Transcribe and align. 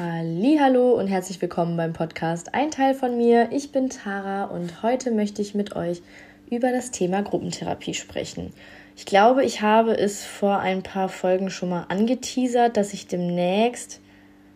Hallo 0.00 0.92
und 0.92 1.08
herzlich 1.08 1.42
willkommen 1.42 1.76
beim 1.76 1.92
Podcast 1.92 2.54
Ein 2.54 2.70
Teil 2.70 2.94
von 2.94 3.16
mir. 3.16 3.48
Ich 3.50 3.72
bin 3.72 3.90
Tara 3.90 4.44
und 4.44 4.84
heute 4.84 5.10
möchte 5.10 5.42
ich 5.42 5.56
mit 5.56 5.74
euch 5.74 6.02
über 6.48 6.70
das 6.70 6.92
Thema 6.92 7.20
Gruppentherapie 7.22 7.94
sprechen. 7.94 8.52
Ich 8.94 9.06
glaube, 9.06 9.44
ich 9.44 9.60
habe 9.60 9.98
es 9.98 10.24
vor 10.24 10.60
ein 10.60 10.84
paar 10.84 11.08
Folgen 11.08 11.50
schon 11.50 11.70
mal 11.70 11.86
angeteasert, 11.88 12.76
dass 12.76 12.92
ich 12.92 13.08
demnächst 13.08 14.00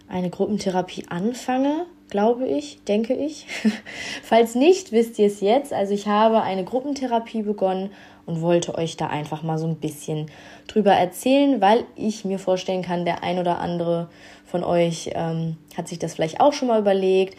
eine 0.08 0.30
Gruppentherapie 0.30 1.06
anfange, 1.08 1.86
glaube 2.08 2.46
ich, 2.46 2.84
denke 2.84 3.14
ich. 3.14 3.48
Falls 4.22 4.54
nicht, 4.54 4.92
wisst 4.92 5.18
ihr 5.18 5.26
es 5.26 5.40
jetzt. 5.40 5.72
Also 5.72 5.92
ich 5.92 6.06
habe 6.06 6.42
eine 6.42 6.62
Gruppentherapie 6.62 7.42
begonnen 7.42 7.90
und 8.26 8.42
wollte 8.42 8.76
euch 8.76 8.96
da 8.96 9.08
einfach 9.08 9.42
mal 9.42 9.58
so 9.58 9.66
ein 9.66 9.76
bisschen 9.76 10.30
drüber 10.68 10.92
erzählen, 10.92 11.60
weil 11.60 11.84
ich 11.96 12.24
mir 12.24 12.38
vorstellen 12.38 12.82
kann, 12.82 13.04
der 13.04 13.24
ein 13.24 13.40
oder 13.40 13.58
andere 13.58 14.08
von 14.52 14.62
euch 14.62 15.10
ähm, 15.14 15.56
hat 15.76 15.88
sich 15.88 15.98
das 15.98 16.14
vielleicht 16.14 16.40
auch 16.40 16.52
schon 16.52 16.68
mal 16.68 16.78
überlegt. 16.78 17.36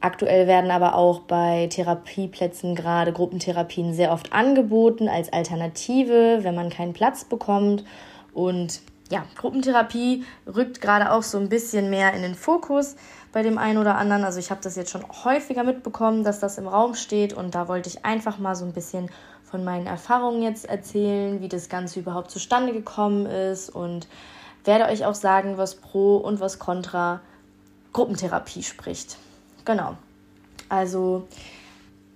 Aktuell 0.00 0.46
werden 0.46 0.70
aber 0.70 0.94
auch 0.94 1.20
bei 1.20 1.66
Therapieplätzen 1.66 2.74
gerade 2.74 3.12
Gruppentherapien 3.12 3.92
sehr 3.92 4.12
oft 4.12 4.32
angeboten 4.32 5.08
als 5.08 5.32
Alternative, 5.32 6.38
wenn 6.42 6.54
man 6.54 6.70
keinen 6.70 6.92
Platz 6.92 7.24
bekommt. 7.24 7.84
Und 8.32 8.80
ja, 9.10 9.24
Gruppentherapie 9.36 10.24
rückt 10.46 10.80
gerade 10.80 11.10
auch 11.10 11.22
so 11.22 11.38
ein 11.38 11.48
bisschen 11.48 11.90
mehr 11.90 12.14
in 12.14 12.22
den 12.22 12.36
Fokus 12.36 12.94
bei 13.32 13.42
dem 13.42 13.58
einen 13.58 13.78
oder 13.78 13.96
anderen. 13.96 14.24
Also 14.24 14.38
ich 14.38 14.50
habe 14.50 14.60
das 14.62 14.76
jetzt 14.76 14.90
schon 14.90 15.04
häufiger 15.24 15.64
mitbekommen, 15.64 16.22
dass 16.22 16.38
das 16.38 16.58
im 16.58 16.68
Raum 16.68 16.94
steht 16.94 17.32
und 17.32 17.54
da 17.54 17.66
wollte 17.66 17.88
ich 17.88 18.04
einfach 18.04 18.38
mal 18.38 18.54
so 18.54 18.64
ein 18.64 18.72
bisschen 18.72 19.10
von 19.42 19.64
meinen 19.64 19.86
Erfahrungen 19.86 20.42
jetzt 20.42 20.68
erzählen, 20.68 21.40
wie 21.40 21.48
das 21.48 21.68
Ganze 21.68 22.00
überhaupt 22.00 22.30
zustande 22.30 22.72
gekommen 22.72 23.26
ist 23.26 23.68
und 23.70 24.06
werde 24.66 24.86
euch 24.86 25.04
auch 25.04 25.14
sagen, 25.14 25.56
was 25.56 25.76
pro 25.76 26.16
und 26.16 26.40
was 26.40 26.58
contra 26.58 27.20
Gruppentherapie 27.92 28.62
spricht. 28.62 29.16
Genau. 29.64 29.96
Also 30.68 31.26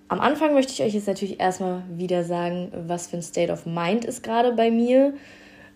am 0.09 0.21
Anfang 0.21 0.55
möchte 0.55 0.73
ich 0.73 0.83
euch 0.83 0.95
jetzt 0.95 1.07
natürlich 1.07 1.41
erstmal 1.41 1.83
wieder 1.89 2.25
sagen, 2.25 2.73
was 2.87 3.07
für 3.07 3.17
ein 3.17 3.23
State 3.23 3.53
of 3.53 3.65
Mind 3.65 4.05
ist 4.05 4.23
gerade 4.23 4.53
bei 4.53 4.71
mir 4.71 5.15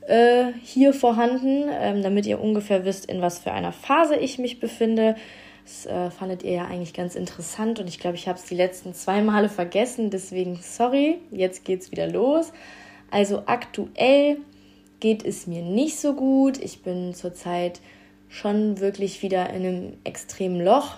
äh, 0.06 0.52
hier 0.60 0.92
vorhanden, 0.92 1.66
ähm, 1.70 2.02
damit 2.02 2.26
ihr 2.26 2.40
ungefähr 2.40 2.84
wisst, 2.84 3.06
in 3.06 3.22
was 3.22 3.38
für 3.38 3.52
einer 3.52 3.72
Phase 3.72 4.16
ich 4.16 4.38
mich 4.38 4.60
befinde. 4.60 5.16
Das 5.64 5.86
äh, 5.86 6.10
fandet 6.10 6.42
ihr 6.42 6.52
ja 6.52 6.64
eigentlich 6.66 6.92
ganz 6.92 7.14
interessant 7.14 7.78
und 7.78 7.88
ich 7.88 7.98
glaube, 7.98 8.16
ich 8.16 8.28
habe 8.28 8.38
es 8.38 8.44
die 8.44 8.54
letzten 8.54 8.92
zwei 8.92 9.22
Male 9.22 9.48
vergessen, 9.48 10.10
deswegen 10.10 10.58
sorry, 10.60 11.20
jetzt 11.30 11.64
geht's 11.64 11.90
wieder 11.90 12.06
los. 12.06 12.52
Also 13.10 13.44
aktuell 13.46 14.38
geht 15.00 15.24
es 15.24 15.46
mir 15.46 15.62
nicht 15.62 15.98
so 15.98 16.14
gut. 16.14 16.58
Ich 16.58 16.82
bin 16.82 17.14
zurzeit 17.14 17.80
schon 18.28 18.80
wirklich 18.80 19.22
wieder 19.22 19.50
in 19.50 19.66
einem 19.66 19.92
extremen 20.04 20.64
Loch. 20.64 20.96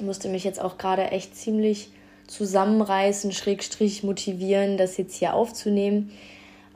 Musste 0.00 0.28
mich 0.28 0.44
jetzt 0.44 0.60
auch 0.60 0.78
gerade 0.78 1.10
echt 1.10 1.36
ziemlich 1.36 1.90
zusammenreißen, 2.26 3.32
schrägstrich 3.32 4.02
motivieren, 4.02 4.76
das 4.76 4.96
jetzt 4.96 5.16
hier 5.16 5.34
aufzunehmen. 5.34 6.10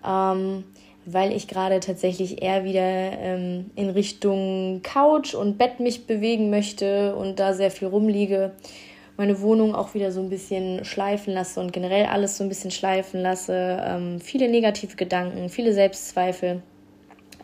Ähm, 0.06 0.64
weil 1.10 1.32
ich 1.32 1.48
gerade 1.48 1.80
tatsächlich 1.80 2.42
eher 2.42 2.64
wieder 2.64 2.82
ähm, 2.82 3.70
in 3.76 3.88
Richtung 3.88 4.80
Couch 4.82 5.34
und 5.34 5.56
Bett 5.56 5.80
mich 5.80 6.06
bewegen 6.06 6.50
möchte 6.50 7.16
und 7.16 7.40
da 7.40 7.54
sehr 7.54 7.70
viel 7.70 7.88
rumliege. 7.88 8.52
Meine 9.18 9.40
Wohnung 9.40 9.74
auch 9.74 9.94
wieder 9.94 10.12
so 10.12 10.20
ein 10.20 10.30
bisschen 10.30 10.84
schleifen 10.84 11.34
lasse 11.34 11.58
und 11.58 11.72
generell 11.72 12.06
alles 12.06 12.38
so 12.38 12.44
ein 12.44 12.48
bisschen 12.48 12.70
schleifen 12.70 13.20
lasse. 13.20 13.82
Ähm, 13.84 14.20
viele 14.20 14.48
negative 14.48 14.94
Gedanken, 14.94 15.48
viele 15.48 15.72
Selbstzweifel. 15.72 16.62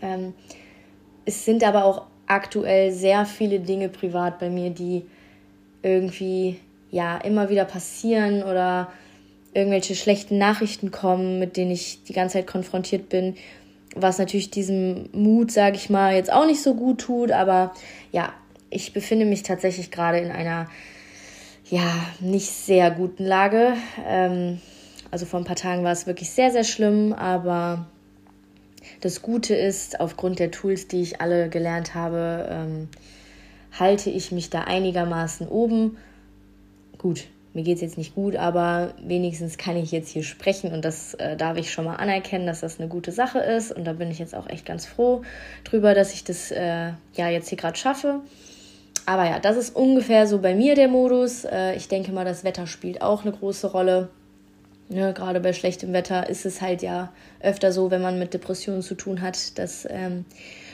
Ähm, 0.00 0.34
es 1.24 1.44
sind 1.44 1.64
aber 1.64 1.84
auch 1.84 2.02
aktuell 2.26 2.92
sehr 2.92 3.26
viele 3.26 3.58
Dinge 3.58 3.88
privat 3.88 4.38
bei 4.38 4.50
mir, 4.50 4.70
die 4.70 5.04
irgendwie 5.82 6.60
ja 6.92 7.18
immer 7.18 7.50
wieder 7.50 7.64
passieren 7.64 8.44
oder 8.44 8.92
irgendwelche 9.52 9.96
schlechten 9.96 10.38
Nachrichten 10.38 10.92
kommen, 10.92 11.40
mit 11.40 11.56
denen 11.56 11.72
ich 11.72 12.04
die 12.04 12.12
ganze 12.12 12.34
Zeit 12.34 12.46
konfrontiert 12.46 13.08
bin, 13.08 13.34
was 13.96 14.18
natürlich 14.18 14.50
diesem 14.50 15.08
Mut, 15.12 15.50
sage 15.50 15.74
ich 15.74 15.90
mal, 15.90 16.14
jetzt 16.14 16.32
auch 16.32 16.46
nicht 16.46 16.62
so 16.62 16.74
gut 16.74 17.00
tut, 17.00 17.32
aber 17.32 17.74
ja, 18.12 18.32
ich 18.70 18.92
befinde 18.92 19.26
mich 19.26 19.42
tatsächlich 19.42 19.90
gerade 19.90 20.18
in 20.18 20.30
einer 20.30 20.68
ja 21.70 21.92
nicht 22.20 22.50
sehr 22.50 22.90
guten 22.90 23.24
Lage. 23.24 23.74
Ähm, 24.06 24.60
also 25.10 25.26
vor 25.26 25.40
ein 25.40 25.44
paar 25.44 25.56
Tagen 25.56 25.84
war 25.84 25.92
es 25.92 26.06
wirklich 26.06 26.30
sehr, 26.30 26.50
sehr 26.50 26.64
schlimm, 26.64 27.12
aber 27.12 27.86
das 29.00 29.22
Gute 29.22 29.54
ist, 29.54 30.00
aufgrund 30.00 30.38
der 30.38 30.50
Tools, 30.50 30.88
die 30.88 31.02
ich 31.02 31.20
alle 31.20 31.48
gelernt 31.48 31.94
habe, 31.94 32.48
ähm, 32.50 32.88
halte 33.78 34.10
ich 34.10 34.32
mich 34.32 34.50
da 34.50 34.62
einigermaßen 34.62 35.48
oben. 35.48 35.96
Gut, 36.98 37.26
mir 37.54 37.62
geht 37.62 37.76
es 37.76 37.82
jetzt 37.82 37.98
nicht 37.98 38.14
gut, 38.14 38.34
aber 38.36 38.94
wenigstens 39.00 39.58
kann 39.58 39.76
ich 39.76 39.92
jetzt 39.92 40.08
hier 40.08 40.24
sprechen 40.24 40.72
und 40.72 40.84
das 40.84 41.14
äh, 41.14 41.36
darf 41.36 41.56
ich 41.56 41.72
schon 41.72 41.84
mal 41.84 41.96
anerkennen, 41.96 42.46
dass 42.46 42.60
das 42.60 42.80
eine 42.80 42.88
gute 42.88 43.12
Sache 43.12 43.38
ist. 43.38 43.70
Und 43.70 43.84
da 43.84 43.92
bin 43.92 44.10
ich 44.10 44.18
jetzt 44.18 44.34
auch 44.34 44.48
echt 44.48 44.66
ganz 44.66 44.86
froh 44.86 45.22
drüber, 45.62 45.94
dass 45.94 46.12
ich 46.12 46.24
das 46.24 46.50
äh, 46.50 46.92
ja 47.14 47.28
jetzt 47.28 47.48
hier 47.48 47.58
gerade 47.58 47.76
schaffe. 47.76 48.20
Aber 49.06 49.24
ja, 49.26 49.38
das 49.38 49.56
ist 49.56 49.76
ungefähr 49.76 50.26
so 50.26 50.38
bei 50.38 50.54
mir 50.54 50.74
der 50.74 50.88
Modus. 50.88 51.44
Äh, 51.44 51.74
ich 51.74 51.88
denke 51.88 52.12
mal, 52.12 52.24
das 52.24 52.44
Wetter 52.44 52.66
spielt 52.66 53.02
auch 53.02 53.22
eine 53.22 53.32
große 53.32 53.70
Rolle. 53.70 54.08
Ne, 54.88 55.14
gerade 55.14 55.40
bei 55.40 55.52
schlechtem 55.52 55.92
Wetter 55.94 56.28
ist 56.28 56.44
es 56.44 56.60
halt 56.60 56.82
ja 56.82 57.10
öfter 57.40 57.72
so, 57.72 57.90
wenn 57.90 58.02
man 58.02 58.18
mit 58.18 58.34
Depressionen 58.34 58.82
zu 58.82 58.94
tun 58.94 59.22
hat, 59.22 59.58
dass 59.58 59.86
ähm, 59.90 60.26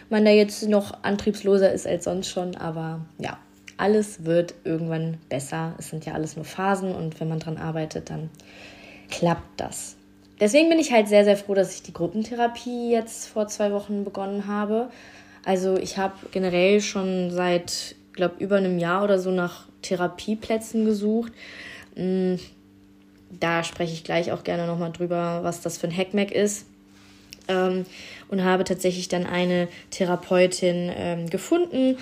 man 0.08 0.24
da 0.24 0.32
jetzt 0.32 0.68
noch 0.68 1.04
antriebsloser 1.04 1.72
ist 1.72 1.86
als 1.86 2.04
sonst 2.04 2.28
schon. 2.28 2.56
Aber 2.56 3.00
ja, 3.18 3.38
alles 3.76 4.24
wird 4.24 4.54
irgendwann 4.64 5.18
besser. 5.28 5.74
Es 5.78 5.90
sind 5.90 6.06
ja 6.06 6.14
alles 6.14 6.36
nur 6.36 6.44
Phasen 6.44 6.94
und 6.94 7.20
wenn 7.20 7.28
man 7.28 7.38
dran 7.38 7.56
arbeitet, 7.56 8.10
dann 8.10 8.30
klappt 9.10 9.60
das. 9.60 9.96
Deswegen 10.40 10.70
bin 10.70 10.78
ich 10.78 10.92
halt 10.92 11.08
sehr, 11.08 11.24
sehr 11.24 11.36
froh, 11.36 11.54
dass 11.54 11.74
ich 11.74 11.82
die 11.82 11.92
Gruppentherapie 11.92 12.90
jetzt 12.90 13.28
vor 13.28 13.48
zwei 13.48 13.72
Wochen 13.72 14.04
begonnen 14.04 14.46
habe. 14.46 14.88
Also 15.44 15.76
ich 15.76 15.98
habe 15.98 16.14
generell 16.32 16.80
schon 16.80 17.30
seit, 17.30 17.94
glaube 18.20 18.34
über 18.38 18.56
einem 18.56 18.78
Jahr 18.78 19.02
oder 19.02 19.18
so 19.18 19.30
nach 19.30 19.64
Therapieplätzen 19.80 20.84
gesucht. 20.84 21.32
Mm, 21.96 22.34
da 23.30 23.64
spreche 23.64 23.94
ich 23.94 24.04
gleich 24.04 24.30
auch 24.30 24.44
gerne 24.44 24.66
nochmal 24.66 24.92
drüber, 24.92 25.40
was 25.42 25.62
das 25.62 25.78
für 25.78 25.86
ein 25.86 25.96
Hackmack 25.96 26.30
ist. 26.30 26.66
Ähm, 27.48 27.86
und 28.28 28.44
habe 28.44 28.64
tatsächlich 28.64 29.08
dann 29.08 29.24
eine 29.24 29.68
Therapeutin 29.90 30.92
ähm, 30.94 31.30
gefunden, 31.30 31.96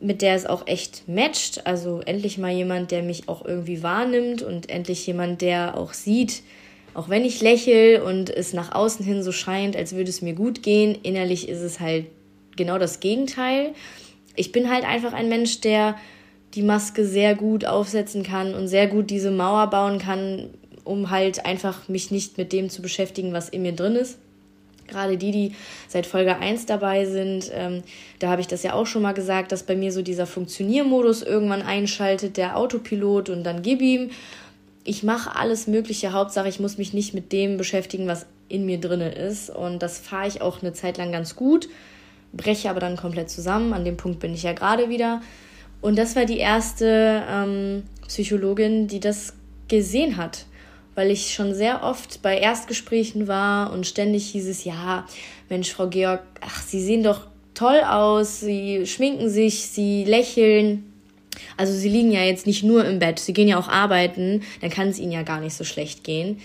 mit 0.00 0.22
der 0.22 0.34
es 0.34 0.46
auch 0.46 0.66
echt 0.66 1.06
matcht. 1.06 1.66
Also 1.66 2.00
endlich 2.00 2.38
mal 2.38 2.50
jemand, 2.50 2.90
der 2.90 3.02
mich 3.02 3.28
auch 3.28 3.44
irgendwie 3.44 3.82
wahrnimmt 3.82 4.42
und 4.42 4.70
endlich 4.70 5.06
jemand, 5.06 5.42
der 5.42 5.76
auch 5.76 5.92
sieht, 5.92 6.42
auch 6.94 7.10
wenn 7.10 7.26
ich 7.26 7.42
lächle 7.42 8.02
und 8.02 8.30
es 8.30 8.54
nach 8.54 8.74
außen 8.74 9.04
hin 9.04 9.22
so 9.22 9.32
scheint, 9.32 9.76
als 9.76 9.94
würde 9.94 10.08
es 10.08 10.22
mir 10.22 10.32
gut 10.32 10.62
gehen, 10.62 10.98
innerlich 11.02 11.46
ist 11.46 11.60
es 11.60 11.78
halt 11.78 12.06
genau 12.56 12.78
das 12.78 13.00
Gegenteil. 13.00 13.74
Ich 14.34 14.52
bin 14.52 14.70
halt 14.70 14.84
einfach 14.84 15.12
ein 15.12 15.28
Mensch, 15.28 15.60
der 15.60 15.96
die 16.54 16.62
Maske 16.62 17.04
sehr 17.04 17.34
gut 17.34 17.64
aufsetzen 17.64 18.22
kann 18.22 18.54
und 18.54 18.68
sehr 18.68 18.86
gut 18.86 19.10
diese 19.10 19.30
Mauer 19.30 19.68
bauen 19.68 19.98
kann, 19.98 20.50
um 20.84 21.10
halt 21.10 21.46
einfach 21.46 21.88
mich 21.88 22.10
nicht 22.10 22.38
mit 22.38 22.52
dem 22.52 22.68
zu 22.68 22.82
beschäftigen, 22.82 23.32
was 23.32 23.48
in 23.48 23.62
mir 23.62 23.72
drin 23.72 23.96
ist 23.96 24.18
gerade 24.92 25.16
die, 25.16 25.32
die 25.32 25.52
seit 25.88 26.06
Folge 26.06 26.36
1 26.36 26.66
dabei 26.66 27.06
sind, 27.06 27.50
ähm, 27.52 27.82
da 28.20 28.28
habe 28.28 28.40
ich 28.40 28.46
das 28.46 28.62
ja 28.62 28.74
auch 28.74 28.86
schon 28.86 29.02
mal 29.02 29.12
gesagt, 29.12 29.50
dass 29.50 29.64
bei 29.64 29.74
mir 29.74 29.92
so 29.92 30.02
dieser 30.02 30.26
Funktioniermodus 30.26 31.22
irgendwann 31.22 31.62
einschaltet, 31.62 32.36
der 32.36 32.56
Autopilot 32.56 33.28
und 33.30 33.44
dann 33.44 33.62
gib 33.62 33.80
ihm. 33.80 34.10
Ich 34.84 35.02
mache 35.02 35.36
alles 35.36 35.66
Mögliche, 35.66 36.12
Hauptsache 36.12 36.48
ich 36.48 36.60
muss 36.60 36.78
mich 36.78 36.92
nicht 36.92 37.14
mit 37.14 37.32
dem 37.32 37.56
beschäftigen, 37.56 38.06
was 38.06 38.26
in 38.48 38.66
mir 38.66 38.78
drin 38.78 39.00
ist. 39.00 39.48
Und 39.48 39.80
das 39.80 39.98
fahre 39.98 40.28
ich 40.28 40.42
auch 40.42 40.60
eine 40.60 40.72
Zeit 40.72 40.98
lang 40.98 41.12
ganz 41.12 41.36
gut, 41.36 41.68
breche 42.32 42.70
aber 42.70 42.80
dann 42.80 42.96
komplett 42.96 43.30
zusammen. 43.30 43.72
An 43.72 43.84
dem 43.84 43.96
Punkt 43.96 44.20
bin 44.20 44.34
ich 44.34 44.42
ja 44.42 44.52
gerade 44.52 44.88
wieder. 44.88 45.20
Und 45.80 45.98
das 45.98 46.16
war 46.16 46.24
die 46.24 46.38
erste 46.38 47.22
ähm, 47.28 47.82
Psychologin, 48.06 48.86
die 48.86 49.00
das 49.00 49.34
gesehen 49.68 50.16
hat 50.16 50.46
weil 50.94 51.10
ich 51.10 51.32
schon 51.32 51.54
sehr 51.54 51.82
oft 51.82 52.22
bei 52.22 52.38
Erstgesprächen 52.38 53.28
war 53.28 53.72
und 53.72 53.86
ständig 53.86 54.30
hieß 54.30 54.46
es, 54.48 54.64
ja, 54.64 55.06
Mensch, 55.48 55.72
Frau 55.72 55.88
Georg, 55.88 56.22
ach, 56.40 56.62
Sie 56.62 56.82
sehen 56.82 57.02
doch 57.02 57.26
toll 57.54 57.80
aus, 57.80 58.40
Sie 58.40 58.86
schminken 58.86 59.28
sich, 59.28 59.68
Sie 59.68 60.04
lächeln. 60.04 60.84
Also 61.56 61.72
Sie 61.72 61.88
liegen 61.88 62.12
ja 62.12 62.22
jetzt 62.22 62.46
nicht 62.46 62.62
nur 62.62 62.84
im 62.84 62.98
Bett, 62.98 63.18
Sie 63.18 63.32
gehen 63.32 63.48
ja 63.48 63.58
auch 63.58 63.68
arbeiten, 63.68 64.42
dann 64.60 64.70
kann 64.70 64.88
es 64.88 64.98
Ihnen 64.98 65.12
ja 65.12 65.22
gar 65.22 65.40
nicht 65.40 65.54
so 65.54 65.64
schlecht 65.64 66.04
gehen. 66.04 66.40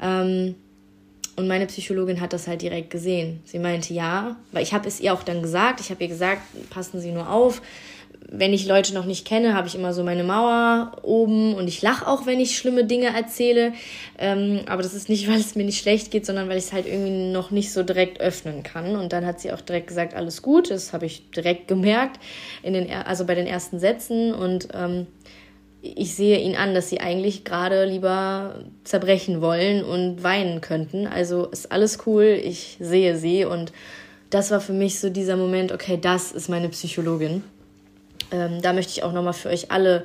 Ähm, 0.00 0.56
und 1.36 1.48
meine 1.48 1.66
Psychologin 1.66 2.20
hat 2.20 2.32
das 2.32 2.48
halt 2.48 2.62
direkt 2.62 2.90
gesehen. 2.90 3.40
Sie 3.44 3.58
meinte 3.58 3.94
ja, 3.94 4.36
weil 4.52 4.62
ich 4.62 4.72
habe 4.72 4.88
es 4.88 5.00
ihr 5.00 5.12
auch 5.12 5.22
dann 5.22 5.42
gesagt, 5.42 5.80
ich 5.80 5.90
habe 5.90 6.02
ihr 6.02 6.08
gesagt, 6.08 6.42
passen 6.70 7.00
Sie 7.00 7.12
nur 7.12 7.30
auf, 7.30 7.60
wenn 8.28 8.52
ich 8.52 8.66
Leute 8.66 8.94
noch 8.94 9.04
nicht 9.04 9.26
kenne, 9.26 9.54
habe 9.54 9.68
ich 9.68 9.74
immer 9.74 9.92
so 9.92 10.02
meine 10.02 10.24
Mauer 10.24 10.96
oben 11.02 11.54
und 11.54 11.68
ich 11.68 11.82
lache 11.82 12.06
auch, 12.06 12.26
wenn 12.26 12.40
ich 12.40 12.56
schlimme 12.56 12.84
Dinge 12.84 13.14
erzähle. 13.14 13.72
Ähm, 14.18 14.62
aber 14.66 14.82
das 14.82 14.94
ist 14.94 15.08
nicht, 15.08 15.28
weil 15.30 15.38
es 15.38 15.54
mir 15.54 15.64
nicht 15.64 15.80
schlecht 15.80 16.10
geht, 16.10 16.26
sondern 16.26 16.48
weil 16.48 16.58
ich 16.58 16.64
es 16.64 16.72
halt 16.72 16.86
irgendwie 16.86 17.30
noch 17.30 17.50
nicht 17.50 17.72
so 17.72 17.82
direkt 17.82 18.20
öffnen 18.20 18.62
kann. 18.62 18.96
Und 18.96 19.12
dann 19.12 19.24
hat 19.24 19.40
sie 19.40 19.52
auch 19.52 19.60
direkt 19.60 19.88
gesagt, 19.88 20.14
alles 20.14 20.42
gut. 20.42 20.70
Das 20.70 20.92
habe 20.92 21.06
ich 21.06 21.30
direkt 21.30 21.68
gemerkt, 21.68 22.20
in 22.62 22.74
den, 22.74 22.90
also 22.90 23.24
bei 23.26 23.34
den 23.34 23.46
ersten 23.46 23.78
Sätzen. 23.78 24.34
Und 24.34 24.68
ähm, 24.74 25.06
ich 25.96 26.14
sehe 26.14 26.38
ihnen 26.40 26.56
an, 26.56 26.74
dass 26.74 26.90
sie 26.90 27.00
eigentlich 27.00 27.44
gerade 27.44 27.84
lieber 27.84 28.64
zerbrechen 28.84 29.40
wollen 29.40 29.84
und 29.84 30.22
weinen 30.22 30.60
könnten. 30.60 31.06
Also 31.06 31.46
ist 31.46 31.72
alles 31.72 31.98
cool, 32.06 32.24
ich 32.42 32.76
sehe 32.80 33.16
sie 33.16 33.44
und 33.44 33.72
das 34.30 34.50
war 34.50 34.60
für 34.60 34.72
mich 34.72 34.98
so 34.98 35.10
dieser 35.10 35.36
Moment, 35.36 35.72
okay, 35.72 35.98
das 36.00 36.32
ist 36.32 36.48
meine 36.48 36.68
Psychologin. 36.68 37.44
Ähm, 38.32 38.60
da 38.60 38.72
möchte 38.72 38.92
ich 38.92 39.02
auch 39.02 39.12
nochmal 39.12 39.32
für 39.32 39.48
euch 39.48 39.70
alle 39.70 40.04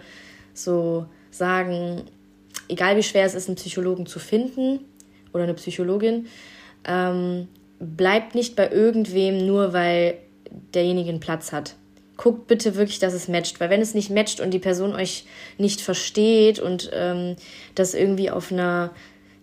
so 0.53 1.05
sagen, 1.31 2.03
egal 2.67 2.97
wie 2.97 3.03
schwer 3.03 3.25
es 3.25 3.33
ist, 3.33 3.47
einen 3.47 3.55
Psychologen 3.55 4.05
zu 4.05 4.19
finden 4.19 4.79
oder 5.33 5.43
eine 5.43 5.53
Psychologin, 5.55 6.27
ähm, 6.85 7.47
bleibt 7.79 8.35
nicht 8.35 8.55
bei 8.55 8.69
irgendwem 8.69 9.45
nur, 9.45 9.73
weil 9.73 10.17
derjenige 10.73 11.09
einen 11.09 11.19
Platz 11.19 11.51
hat. 11.51 11.75
Guckt 12.21 12.47
bitte 12.47 12.75
wirklich, 12.75 12.99
dass 12.99 13.13
es 13.13 13.27
matcht, 13.27 13.59
weil 13.59 13.71
wenn 13.71 13.81
es 13.81 13.95
nicht 13.95 14.11
matcht 14.11 14.41
und 14.41 14.51
die 14.51 14.59
Person 14.59 14.93
euch 14.93 15.25
nicht 15.57 15.81
versteht 15.81 16.59
und 16.59 16.91
ähm, 16.93 17.35
das 17.73 17.95
irgendwie 17.95 18.29
auf 18.29 18.51
einer 18.51 18.91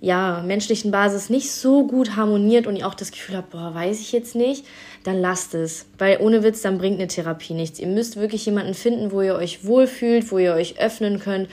ja, 0.01 0.43
menschlichen 0.47 0.93
Basis 0.93 1.29
nicht 1.29 1.51
so 1.51 1.87
gut 1.87 2.15
harmoniert 2.15 2.69
und 2.69 2.77
ihr 2.77 2.87
auch 2.87 2.95
das 2.95 3.11
Gefühl 3.11 3.37
habt, 3.37 3.51
boah, 3.51 3.75
weiß 3.75 4.01
ich 4.01 4.13
jetzt 4.13 4.37
nicht, 4.37 4.65
dann 5.03 5.21
lasst 5.21 5.55
es. 5.55 5.87
Weil 5.99 6.19
ohne 6.21 6.45
Witz, 6.45 6.63
dann 6.63 6.79
bringt 6.79 6.99
eine 6.99 7.09
Therapie 7.09 7.55
nichts. 7.55 7.81
Ihr 7.81 7.89
müsst 7.89 8.17
wirklich 8.17 8.47
jemanden 8.47 8.75
finden, 8.75 9.11
wo 9.11 9.23
ihr 9.23 9.35
euch 9.35 9.65
wohlfühlt, 9.65 10.31
wo 10.31 10.39
ihr 10.39 10.55
euch 10.55 10.79
öffnen 10.79 11.19
könnt 11.19 11.49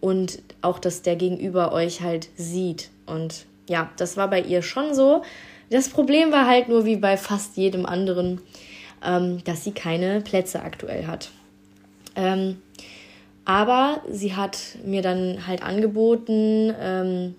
und 0.00 0.38
auch, 0.62 0.78
dass 0.78 1.02
der 1.02 1.16
Gegenüber 1.16 1.72
euch 1.72 2.00
halt 2.00 2.30
sieht. 2.36 2.88
Und 3.04 3.44
ja, 3.68 3.90
das 3.98 4.16
war 4.16 4.30
bei 4.30 4.40
ihr 4.40 4.62
schon 4.62 4.94
so. 4.94 5.22
Das 5.68 5.90
Problem 5.90 6.32
war 6.32 6.46
halt 6.46 6.68
nur 6.68 6.86
wie 6.86 6.96
bei 6.96 7.18
fast 7.18 7.58
jedem 7.58 7.84
anderen, 7.84 8.40
ähm, 9.04 9.42
dass 9.44 9.64
sie 9.64 9.72
keine 9.72 10.20
Plätze 10.20 10.62
aktuell 10.62 11.06
hat. 11.06 11.30
Ähm, 12.16 12.60
aber 13.44 14.02
sie 14.10 14.36
hat 14.36 14.58
mir 14.84 15.02
dann 15.02 15.46
halt 15.46 15.62
angeboten, 15.62 16.72
ähm, 16.80 17.34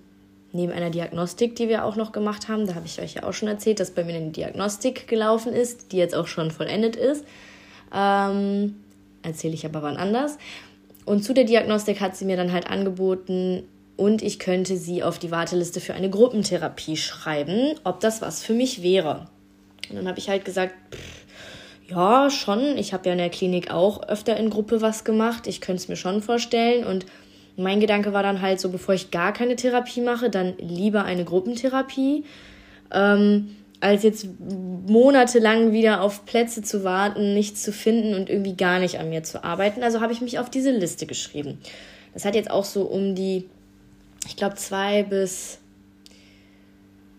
neben 0.52 0.72
einer 0.72 0.90
Diagnostik, 0.90 1.56
die 1.56 1.68
wir 1.68 1.84
auch 1.84 1.96
noch 1.96 2.12
gemacht 2.12 2.48
haben, 2.48 2.66
da 2.66 2.74
habe 2.74 2.86
ich 2.86 3.00
euch 3.00 3.14
ja 3.14 3.24
auch 3.24 3.32
schon 3.32 3.48
erzählt, 3.48 3.80
dass 3.80 3.90
bei 3.90 4.04
mir 4.04 4.14
eine 4.14 4.30
Diagnostik 4.30 5.08
gelaufen 5.08 5.52
ist, 5.52 5.92
die 5.92 5.96
jetzt 5.96 6.14
auch 6.14 6.26
schon 6.26 6.50
vollendet 6.50 6.96
ist. 6.96 7.24
Ähm, 7.92 8.76
Erzähle 9.22 9.54
ich 9.54 9.64
aber 9.64 9.82
wann 9.82 9.96
anders. 9.96 10.36
Und 11.06 11.24
zu 11.24 11.32
der 11.32 11.44
Diagnostik 11.44 12.00
hat 12.00 12.14
sie 12.14 12.26
mir 12.26 12.36
dann 12.36 12.52
halt 12.52 12.68
angeboten, 12.68 13.64
und 13.96 14.22
ich 14.22 14.38
könnte 14.38 14.76
sie 14.76 15.02
auf 15.02 15.18
die 15.18 15.30
Warteliste 15.30 15.80
für 15.80 15.94
eine 15.94 16.10
Gruppentherapie 16.10 16.96
schreiben, 16.96 17.74
ob 17.84 18.00
das 18.00 18.22
was 18.22 18.42
für 18.42 18.52
mich 18.52 18.82
wäre. 18.82 19.28
Und 19.88 19.96
dann 19.96 20.08
habe 20.08 20.18
ich 20.18 20.28
halt 20.28 20.44
gesagt, 20.44 20.74
pff, 20.90 21.13
ja, 21.88 22.30
schon. 22.30 22.78
Ich 22.78 22.92
habe 22.92 23.06
ja 23.06 23.12
in 23.12 23.18
der 23.18 23.30
Klinik 23.30 23.70
auch 23.70 24.08
öfter 24.08 24.36
in 24.36 24.50
Gruppe 24.50 24.80
was 24.80 25.04
gemacht. 25.04 25.46
Ich 25.46 25.60
könnte 25.60 25.82
es 25.82 25.88
mir 25.88 25.96
schon 25.96 26.22
vorstellen. 26.22 26.84
Und 26.84 27.04
mein 27.56 27.80
Gedanke 27.80 28.12
war 28.12 28.22
dann 28.22 28.40
halt 28.40 28.60
so, 28.60 28.70
bevor 28.70 28.94
ich 28.94 29.10
gar 29.10 29.32
keine 29.32 29.56
Therapie 29.56 30.00
mache, 30.00 30.30
dann 30.30 30.54
lieber 30.58 31.04
eine 31.04 31.24
Gruppentherapie, 31.24 32.24
ähm, 32.92 33.56
als 33.80 34.02
jetzt 34.02 34.26
monatelang 34.40 35.72
wieder 35.72 36.00
auf 36.00 36.24
Plätze 36.24 36.62
zu 36.62 36.84
warten, 36.84 37.34
nichts 37.34 37.62
zu 37.62 37.70
finden 37.70 38.14
und 38.14 38.30
irgendwie 38.30 38.54
gar 38.54 38.78
nicht 38.78 38.98
an 38.98 39.10
mir 39.10 39.22
zu 39.22 39.44
arbeiten. 39.44 39.82
Also 39.82 40.00
habe 40.00 40.12
ich 40.12 40.22
mich 40.22 40.38
auf 40.38 40.48
diese 40.48 40.70
Liste 40.70 41.04
geschrieben. 41.06 41.58
Das 42.14 42.24
hat 42.24 42.34
jetzt 42.34 42.50
auch 42.50 42.64
so 42.64 42.82
um 42.82 43.14
die, 43.14 43.48
ich 44.26 44.36
glaube, 44.36 44.54
zwei 44.54 45.02
bis, 45.02 45.58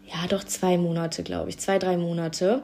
ja, 0.07 0.27
doch 0.27 0.44
zwei 0.44 0.77
Monate, 0.77 1.21
glaube 1.21 1.50
ich, 1.50 1.59
zwei, 1.59 1.77
drei 1.77 1.97
Monate. 1.97 2.63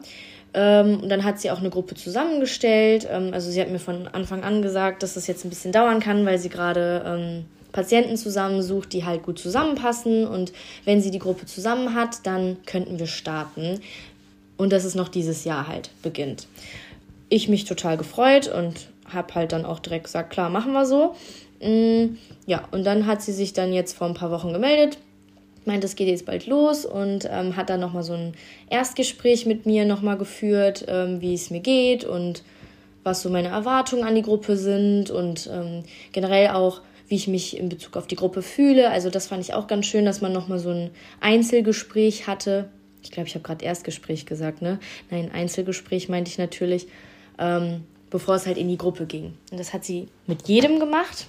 Ähm, 0.53 0.99
und 1.01 1.09
dann 1.09 1.23
hat 1.23 1.39
sie 1.39 1.51
auch 1.51 1.59
eine 1.59 1.69
Gruppe 1.69 1.95
zusammengestellt. 1.95 3.07
Ähm, 3.09 3.33
also 3.33 3.49
sie 3.49 3.61
hat 3.61 3.69
mir 3.69 3.79
von 3.79 4.07
Anfang 4.07 4.43
an 4.43 4.61
gesagt, 4.61 5.03
dass 5.03 5.13
das 5.13 5.27
jetzt 5.27 5.45
ein 5.45 5.49
bisschen 5.49 5.71
dauern 5.71 5.99
kann, 5.99 6.25
weil 6.25 6.37
sie 6.37 6.49
gerade 6.49 7.03
ähm, 7.05 7.45
Patienten 7.71 8.17
zusammensucht, 8.17 8.91
die 8.93 9.05
halt 9.05 9.23
gut 9.23 9.39
zusammenpassen. 9.39 10.27
Und 10.27 10.51
wenn 10.85 11.01
sie 11.01 11.11
die 11.11 11.19
Gruppe 11.19 11.45
zusammen 11.45 11.95
hat, 11.95 12.25
dann 12.25 12.57
könnten 12.65 12.99
wir 12.99 13.07
starten. 13.07 13.79
Und 14.57 14.73
dass 14.73 14.83
es 14.83 14.95
noch 14.95 15.09
dieses 15.09 15.45
Jahr 15.45 15.67
halt 15.67 15.89
beginnt. 16.03 16.47
Ich 17.29 17.47
mich 17.47 17.65
total 17.65 17.97
gefreut 17.97 18.47
und 18.47 18.89
habe 19.13 19.33
halt 19.35 19.53
dann 19.53 19.65
auch 19.65 19.79
direkt 19.79 20.05
gesagt, 20.05 20.31
klar, 20.31 20.49
machen 20.49 20.73
wir 20.73 20.85
so. 20.85 21.15
Mm, 21.61 22.17
ja, 22.45 22.67
und 22.71 22.83
dann 22.83 23.07
hat 23.07 23.21
sie 23.21 23.33
sich 23.33 23.53
dann 23.53 23.73
jetzt 23.73 23.95
vor 23.95 24.07
ein 24.07 24.13
paar 24.13 24.31
Wochen 24.31 24.51
gemeldet, 24.53 24.97
meint, 25.65 25.83
es 25.83 25.95
geht 25.95 26.07
jetzt 26.07 26.25
bald 26.25 26.47
los 26.47 26.85
und 26.85 27.27
ähm, 27.29 27.55
hat 27.55 27.69
dann 27.69 27.79
nochmal 27.79 28.03
so 28.03 28.13
ein 28.13 28.33
Erstgespräch 28.69 29.45
mit 29.45 29.65
mir 29.65 29.85
nochmal 29.85 30.17
geführt, 30.17 30.85
ähm, 30.87 31.21
wie 31.21 31.33
es 31.33 31.49
mir 31.49 31.59
geht 31.59 32.03
und 32.03 32.43
was 33.03 33.21
so 33.21 33.29
meine 33.29 33.49
Erwartungen 33.49 34.03
an 34.03 34.15
die 34.15 34.21
Gruppe 34.21 34.57
sind 34.57 35.09
und 35.09 35.49
ähm, 35.51 35.83
generell 36.11 36.49
auch, 36.49 36.81
wie 37.07 37.15
ich 37.15 37.27
mich 37.27 37.57
in 37.57 37.69
Bezug 37.69 37.97
auf 37.97 38.07
die 38.07 38.15
Gruppe 38.15 38.41
fühle. 38.41 38.89
Also 38.89 39.09
das 39.09 39.27
fand 39.27 39.43
ich 39.43 39.53
auch 39.53 39.67
ganz 39.67 39.85
schön, 39.85 40.05
dass 40.05 40.21
man 40.21 40.31
nochmal 40.31 40.59
so 40.59 40.69
ein 40.69 40.91
Einzelgespräch 41.19 42.27
hatte. 42.27 42.69
Ich 43.03 43.11
glaube, 43.11 43.27
ich 43.27 43.35
habe 43.35 43.43
gerade 43.43 43.65
Erstgespräch 43.65 44.25
gesagt, 44.25 44.61
ne? 44.61 44.79
Nein, 45.09 45.31
Einzelgespräch 45.33 46.09
meinte 46.09 46.29
ich 46.29 46.37
natürlich, 46.37 46.87
ähm, 47.39 47.83
bevor 48.09 48.35
es 48.35 48.45
halt 48.45 48.57
in 48.57 48.69
die 48.69 48.77
Gruppe 48.77 49.05
ging. 49.07 49.33
Und 49.51 49.59
das 49.59 49.73
hat 49.73 49.83
sie 49.83 50.07
mit 50.27 50.47
jedem 50.47 50.79
gemacht. 50.79 51.25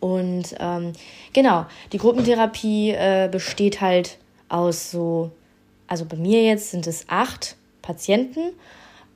Und 0.00 0.54
ähm, 0.60 0.92
genau, 1.32 1.66
die 1.92 1.98
Gruppentherapie 1.98 2.90
äh, 2.90 3.28
besteht 3.30 3.80
halt 3.80 4.18
aus 4.48 4.90
so, 4.90 5.30
also 5.86 6.04
bei 6.04 6.16
mir 6.16 6.42
jetzt 6.42 6.70
sind 6.70 6.86
es 6.86 7.06
acht 7.08 7.56
Patienten, 7.82 8.52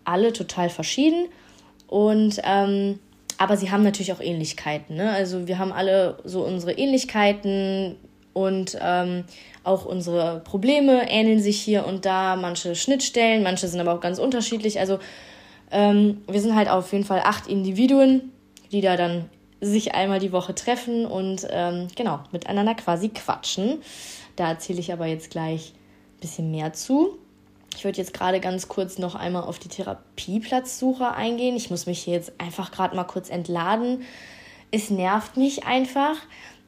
alle 0.05 0.33
total 0.33 0.71
verschieden. 0.71 1.29
Und 1.87 2.41
ähm, 2.45 2.99
aber 3.41 3.57
sie 3.57 3.71
haben 3.71 3.83
natürlich 3.83 4.13
auch 4.13 4.21
Ähnlichkeiten. 4.21 4.97
Ne? 4.97 5.11
Also 5.13 5.49
wir 5.49 5.59
haben 5.59 5.73
alle 5.73 6.19
so 6.25 6.45
unsere 6.45 6.73
Ähnlichkeiten 6.73 7.97
und 8.35 8.77
ähm, 8.81 9.25
auch 9.65 9.87
unsere 9.87 10.41
Probleme 10.41 11.11
ähneln 11.11 11.41
sich 11.41 11.59
hier 11.59 11.87
und 11.87 12.05
da. 12.05 12.37
Manche 12.37 12.75
Schnittstellen, 12.75 13.43
manche 13.43 13.67
sind 13.67 13.81
aber 13.81 13.95
auch 13.95 14.01
ganz 14.01 14.19
unterschiedlich. 14.19 14.79
Also 14.79 14.99
ähm, 15.71 16.23
wir 16.29 16.41
sind 16.41 16.55
halt 16.55 16.69
auf 16.69 16.93
jeden 16.93 17.05
Fall 17.05 17.21
acht 17.25 17.47
Individuen, 17.47 18.31
die 18.73 18.83
da 18.83 18.97
dann 18.97 19.31
sich 19.61 19.95
einmal 19.95 20.19
die 20.19 20.33
Woche 20.33 20.55
treffen 20.55 21.07
und 21.07 21.47
ähm, 21.51 21.89
genau 21.95 22.21
miteinander 22.33 22.75
quasi 22.75 23.11
quatschen. 23.11 23.83
Da 24.37 24.49
erzähle 24.49 24.81
ich 24.81 24.93
aber 24.93 25.07
jetzt 25.07 25.31
gleich 25.31 25.73
ein 26.17 26.21
bisschen 26.21 26.51
mehr 26.51 26.73
zu. 26.73 27.19
Ich 27.77 27.85
würde 27.85 27.99
jetzt 27.99 28.15
gerade 28.15 28.41
ganz 28.41 28.69
kurz 28.69 28.99
noch 28.99 29.15
einmal 29.15 29.45
auf 29.45 29.59
die 29.59 29.69
Therapieplatzsuche 29.69 31.13
eingehen. 31.13 31.57
Ich 31.57 31.71
muss 31.71 31.87
mich 31.87 32.01
hier 32.01 32.15
jetzt 32.15 32.33
einfach 32.39 32.73
gerade 32.73 32.97
mal 32.97 33.05
kurz 33.05 33.31
entladen. 33.31 34.03
Es 34.71 34.91
nervt 34.91 35.37
mich 35.37 35.65
einfach, 35.65 36.17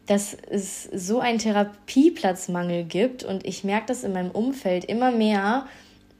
dass 0.06 0.36
es 0.50 0.84
so 0.84 1.20
einen 1.20 1.38
Therapieplatzmangel 1.38 2.84
gibt 2.84 3.24
und 3.24 3.46
ich 3.46 3.64
merke 3.64 3.86
das 3.86 4.04
in 4.04 4.12
meinem 4.12 4.30
Umfeld 4.30 4.84
immer 4.84 5.10
mehr. 5.10 5.66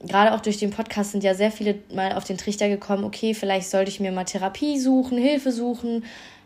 Gerade 0.05 0.33
auch 0.33 0.41
durch 0.41 0.57
den 0.57 0.71
Podcast 0.71 1.11
sind 1.11 1.23
ja 1.23 1.33
sehr 1.33 1.51
viele 1.51 1.75
mal 1.93 2.13
auf 2.13 2.23
den 2.23 2.37
Trichter 2.37 2.67
gekommen, 2.67 3.03
okay, 3.03 3.33
vielleicht 3.33 3.69
sollte 3.69 3.89
ich 3.89 3.99
mir 3.99 4.11
mal 4.11 4.25
Therapie 4.25 4.79
suchen, 4.79 5.17
Hilfe 5.17 5.51
suchen. 5.51 6.03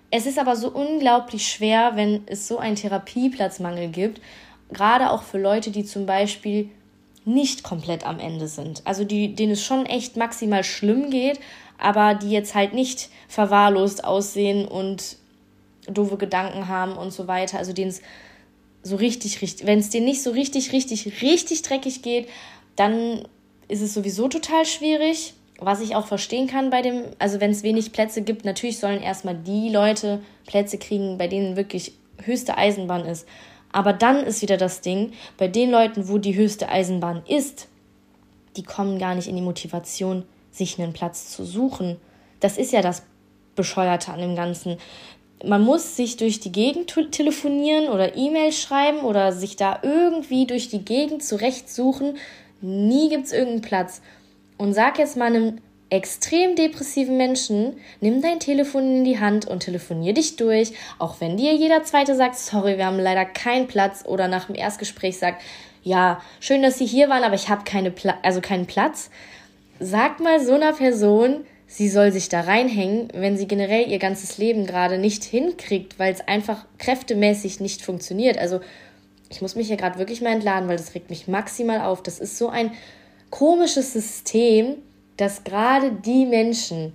Es 0.09 0.25
ist 0.25 0.39
aber 0.39 0.55
so 0.55 0.69
unglaublich 0.69 1.47
schwer, 1.47 1.91
wenn 1.95 2.23
es 2.27 2.47
so 2.47 2.57
einen 2.57 2.75
Therapieplatzmangel 2.75 3.89
gibt, 3.89 4.21
gerade 4.71 5.11
auch 5.11 5.23
für 5.23 5.37
Leute, 5.37 5.71
die 5.71 5.83
zum 5.83 6.05
Beispiel 6.05 6.69
nicht 7.25 7.63
komplett 7.63 8.05
am 8.05 8.19
Ende 8.19 8.47
sind. 8.47 8.81
Also 8.85 9.03
die, 9.03 9.35
denen 9.35 9.51
es 9.51 9.63
schon 9.63 9.85
echt 9.85 10.15
maximal 10.15 10.63
schlimm 10.63 11.09
geht, 11.09 11.39
aber 11.77 12.15
die 12.15 12.31
jetzt 12.31 12.55
halt 12.55 12.73
nicht 12.73 13.09
verwahrlost 13.27 14.05
aussehen 14.05 14.65
und 14.65 15.17
doofe 15.87 16.17
Gedanken 16.17 16.69
haben 16.69 16.93
und 16.93 17.11
so 17.11 17.27
weiter. 17.27 17.57
Also 17.57 17.73
denen 17.73 17.89
es 17.89 18.01
so 18.83 18.95
richtig, 18.95 19.41
richtig, 19.41 19.67
wenn 19.67 19.79
es 19.79 19.89
denen 19.89 20.05
nicht 20.05 20.23
so 20.23 20.31
richtig, 20.31 20.71
richtig, 20.71 21.21
richtig 21.21 21.61
dreckig 21.63 22.01
geht, 22.01 22.29
dann 22.77 23.27
ist 23.67 23.81
es 23.81 23.93
sowieso 23.93 24.29
total 24.29 24.65
schwierig. 24.65 25.33
Was 25.59 25.81
ich 25.81 25.95
auch 25.95 26.05
verstehen 26.05 26.47
kann 26.47 26.69
bei 26.69 26.81
dem, 26.81 27.05
also 27.17 27.39
wenn 27.39 27.51
es 27.51 27.63
wenig 27.63 27.91
Plätze 27.91 28.21
gibt, 28.21 28.45
natürlich 28.45 28.79
sollen 28.79 29.01
erstmal 29.01 29.35
die 29.35 29.69
Leute 29.69 30.21
Plätze 30.45 30.77
kriegen, 30.77 31.17
bei 31.17 31.27
denen 31.27 31.55
wirklich 31.55 31.93
höchste 32.23 32.57
Eisenbahn 32.57 33.05
ist. 33.05 33.27
Aber 33.71 33.93
dann 33.93 34.23
ist 34.23 34.41
wieder 34.41 34.57
das 34.57 34.81
Ding, 34.81 35.13
bei 35.37 35.47
den 35.47 35.71
Leuten, 35.71 36.07
wo 36.07 36.17
die 36.17 36.35
höchste 36.35 36.69
Eisenbahn 36.69 37.23
ist, 37.27 37.67
die 38.55 38.63
kommen 38.63 38.99
gar 38.99 39.15
nicht 39.15 39.27
in 39.27 39.35
die 39.35 39.41
Motivation, 39.41 40.23
sich 40.51 40.79
einen 40.79 40.93
Platz 40.93 41.31
zu 41.31 41.45
suchen. 41.45 41.97
Das 42.39 42.57
ist 42.57 42.71
ja 42.71 42.81
das 42.81 43.03
Bescheuerte 43.55 44.11
an 44.11 44.19
dem 44.19 44.35
Ganzen. 44.35 44.77
Man 45.45 45.63
muss 45.63 45.95
sich 45.95 46.17
durch 46.17 46.39
die 46.39 46.51
Gegend 46.51 46.93
telefonieren 47.11 47.89
oder 47.89 48.15
E-Mails 48.15 48.59
schreiben 48.59 48.99
oder 48.99 49.31
sich 49.31 49.55
da 49.55 49.79
irgendwie 49.83 50.47
durch 50.47 50.69
die 50.69 50.83
Gegend 50.83 51.23
zurechtsuchen. 51.23 52.17
Nie 52.61 53.09
gibt 53.09 53.25
es 53.25 53.33
irgendeinen 53.33 53.61
Platz. 53.61 54.01
Und 54.57 54.73
sag 54.73 54.97
jetzt 54.99 55.17
mal 55.17 55.25
einem 55.25 55.59
extrem 55.89 56.55
depressiven 56.55 57.15
Menschen, 57.15 57.77
nimm 58.01 58.21
dein 58.21 58.39
Telefon 58.39 58.97
in 58.97 59.03
die 59.05 59.19
Hand 59.19 59.47
und 59.47 59.61
telefonier 59.61 60.13
dich 60.13 60.35
durch, 60.35 60.73
auch 60.99 61.21
wenn 61.21 61.37
dir 61.37 61.53
jeder 61.53 61.83
zweite 61.83 62.15
sagt, 62.15 62.35
sorry, 62.35 62.77
wir 62.77 62.85
haben 62.85 62.99
leider 62.99 63.23
keinen 63.23 63.67
Platz 63.67 64.03
oder 64.05 64.27
nach 64.27 64.45
dem 64.45 64.55
Erstgespräch 64.55 65.17
sagt, 65.17 65.41
ja, 65.83 66.21
schön, 66.41 66.61
dass 66.61 66.77
Sie 66.77 66.85
hier 66.85 67.07
waren, 67.07 67.23
aber 67.23 67.35
ich 67.35 67.47
habe 67.47 67.63
keine 67.63 67.91
Pla 67.91 68.15
also 68.21 68.41
keinen 68.41 68.65
Platz. 68.65 69.09
Sag 69.79 70.19
mal 70.19 70.43
so 70.43 70.55
einer 70.55 70.73
Person, 70.73 71.45
sie 71.67 71.87
soll 71.87 72.11
sich 72.11 72.29
da 72.29 72.41
reinhängen, 72.41 73.09
wenn 73.13 73.37
sie 73.37 73.47
generell 73.47 73.87
ihr 73.89 73.99
ganzes 73.99 74.37
Leben 74.37 74.65
gerade 74.65 74.97
nicht 74.97 75.23
hinkriegt, 75.23 75.99
weil 75.99 76.11
es 76.13 76.27
einfach 76.27 76.65
kräftemäßig 76.79 77.59
nicht 77.59 77.83
funktioniert. 77.83 78.37
Also 78.37 78.59
ich 79.29 79.41
muss 79.41 79.55
mich 79.55 79.67
hier 79.67 79.77
gerade 79.77 79.99
wirklich 79.99 80.21
mal 80.21 80.33
entladen, 80.33 80.67
weil 80.67 80.77
das 80.77 80.95
regt 80.95 81.09
mich 81.09 81.27
maximal 81.27 81.81
auf. 81.81 82.01
Das 82.01 82.19
ist 82.19 82.37
so 82.37 82.49
ein 82.49 82.71
komisches 83.29 83.93
System, 83.93 84.77
dass 85.17 85.43
gerade 85.43 85.91
die 85.91 86.25
Menschen, 86.25 86.93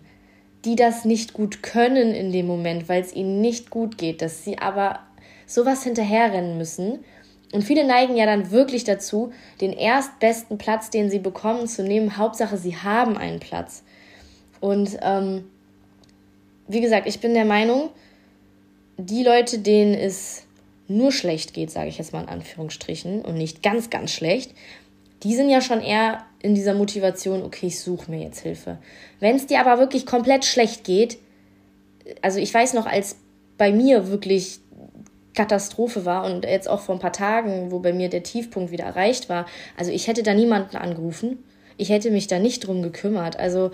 die 0.65 0.77
das 0.77 1.05
nicht 1.05 1.33
gut 1.33 1.63
können 1.63 2.15
in 2.15 2.33
dem 2.33 2.47
Moment, 2.47 2.89
weil 2.89 3.03
es 3.03 3.13
ihnen 3.13 3.41
nicht 3.41 3.71
gut 3.71 3.99
geht, 3.99 4.23
dass 4.23 4.45
sie 4.45 4.59
aber 4.59 5.01
sowas 5.47 5.83
hinterherrennen 5.83 6.57
müssen. 6.57 7.05
Und 7.53 7.63
viele 7.63 7.87
neigen 7.87 8.17
ja 8.17 8.27
dann 8.27 8.51
wirklich 8.51 8.85
dazu, 8.85 9.33
den 9.61 9.73
erstbesten 9.73 10.59
Platz, 10.59 10.89
den 10.89 11.11
sie 11.11 11.19
bekommen, 11.19 11.67
zu 11.67 11.83
nehmen. 11.83 12.17
Hauptsache, 12.17 12.57
sie 12.57 12.77
haben 12.77 13.19
einen 13.19 13.41
Platz. 13.41 13.83
Und 14.61 14.97
ähm, 15.03 15.45
wie 16.69 16.81
gesagt, 16.81 17.07
ich 17.07 17.21
bin 17.21 17.35
der 17.35 17.45
Meinung, 17.45 17.91
die 18.97 19.23
Leute, 19.23 19.59
denen 19.59 19.95
es 19.95 20.45
nur 20.89 21.13
schlecht 21.13 21.55
geht, 21.55 21.71
sage 21.71 21.89
ich 21.89 21.99
jetzt 21.99 22.13
mal 22.13 22.23
in 22.23 22.29
Anführungsstrichen, 22.29 23.23
und 23.23 23.35
nicht 23.35 23.63
ganz, 23.63 23.91
ganz 23.91 24.13
schlecht, 24.13 24.53
die 25.23 25.35
sind 25.35 25.49
ja 25.49 25.61
schon 25.61 25.81
eher 25.81 26.25
in 26.41 26.55
dieser 26.55 26.75
Motivation, 26.75 27.43
okay, 27.43 27.67
ich 27.67 27.81
suche 27.81 28.11
mir 28.11 28.23
jetzt 28.23 28.41
Hilfe. 28.41 28.79
Wenn 29.21 29.37
es 29.37 29.47
dir 29.47 29.61
aber 29.61 29.79
wirklich 29.79 30.07
komplett 30.07 30.45
schlecht 30.45 30.85
geht, 30.85 31.19
also 32.21 32.39
ich 32.39 32.53
weiß 32.53 32.75
noch, 32.75 32.87
als 32.87 33.17
bei 33.57 33.73
mir 33.73 34.09
wirklich 34.09 34.61
Katastrophe 35.35 36.05
war 36.05 36.25
und 36.25 36.45
jetzt 36.45 36.69
auch 36.69 36.81
vor 36.81 36.97
ein 36.97 37.01
paar 37.01 37.13
Tagen, 37.13 37.71
wo 37.71 37.79
bei 37.79 37.93
mir 37.93 38.09
der 38.09 38.23
Tiefpunkt 38.23 38.71
wieder 38.71 38.85
erreicht 38.85 39.29
war, 39.29 39.47
also 39.77 39.91
ich 39.91 40.09
hätte 40.09 40.23
da 40.23 40.35
niemanden 40.35 40.77
angerufen. 40.77 41.39
Ich 41.79 41.89
hätte 41.89 42.11
mich 42.11 42.27
da 42.27 42.39
nicht 42.39 42.67
drum 42.67 42.83
gekümmert. 42.83 43.39
Also 43.39 43.71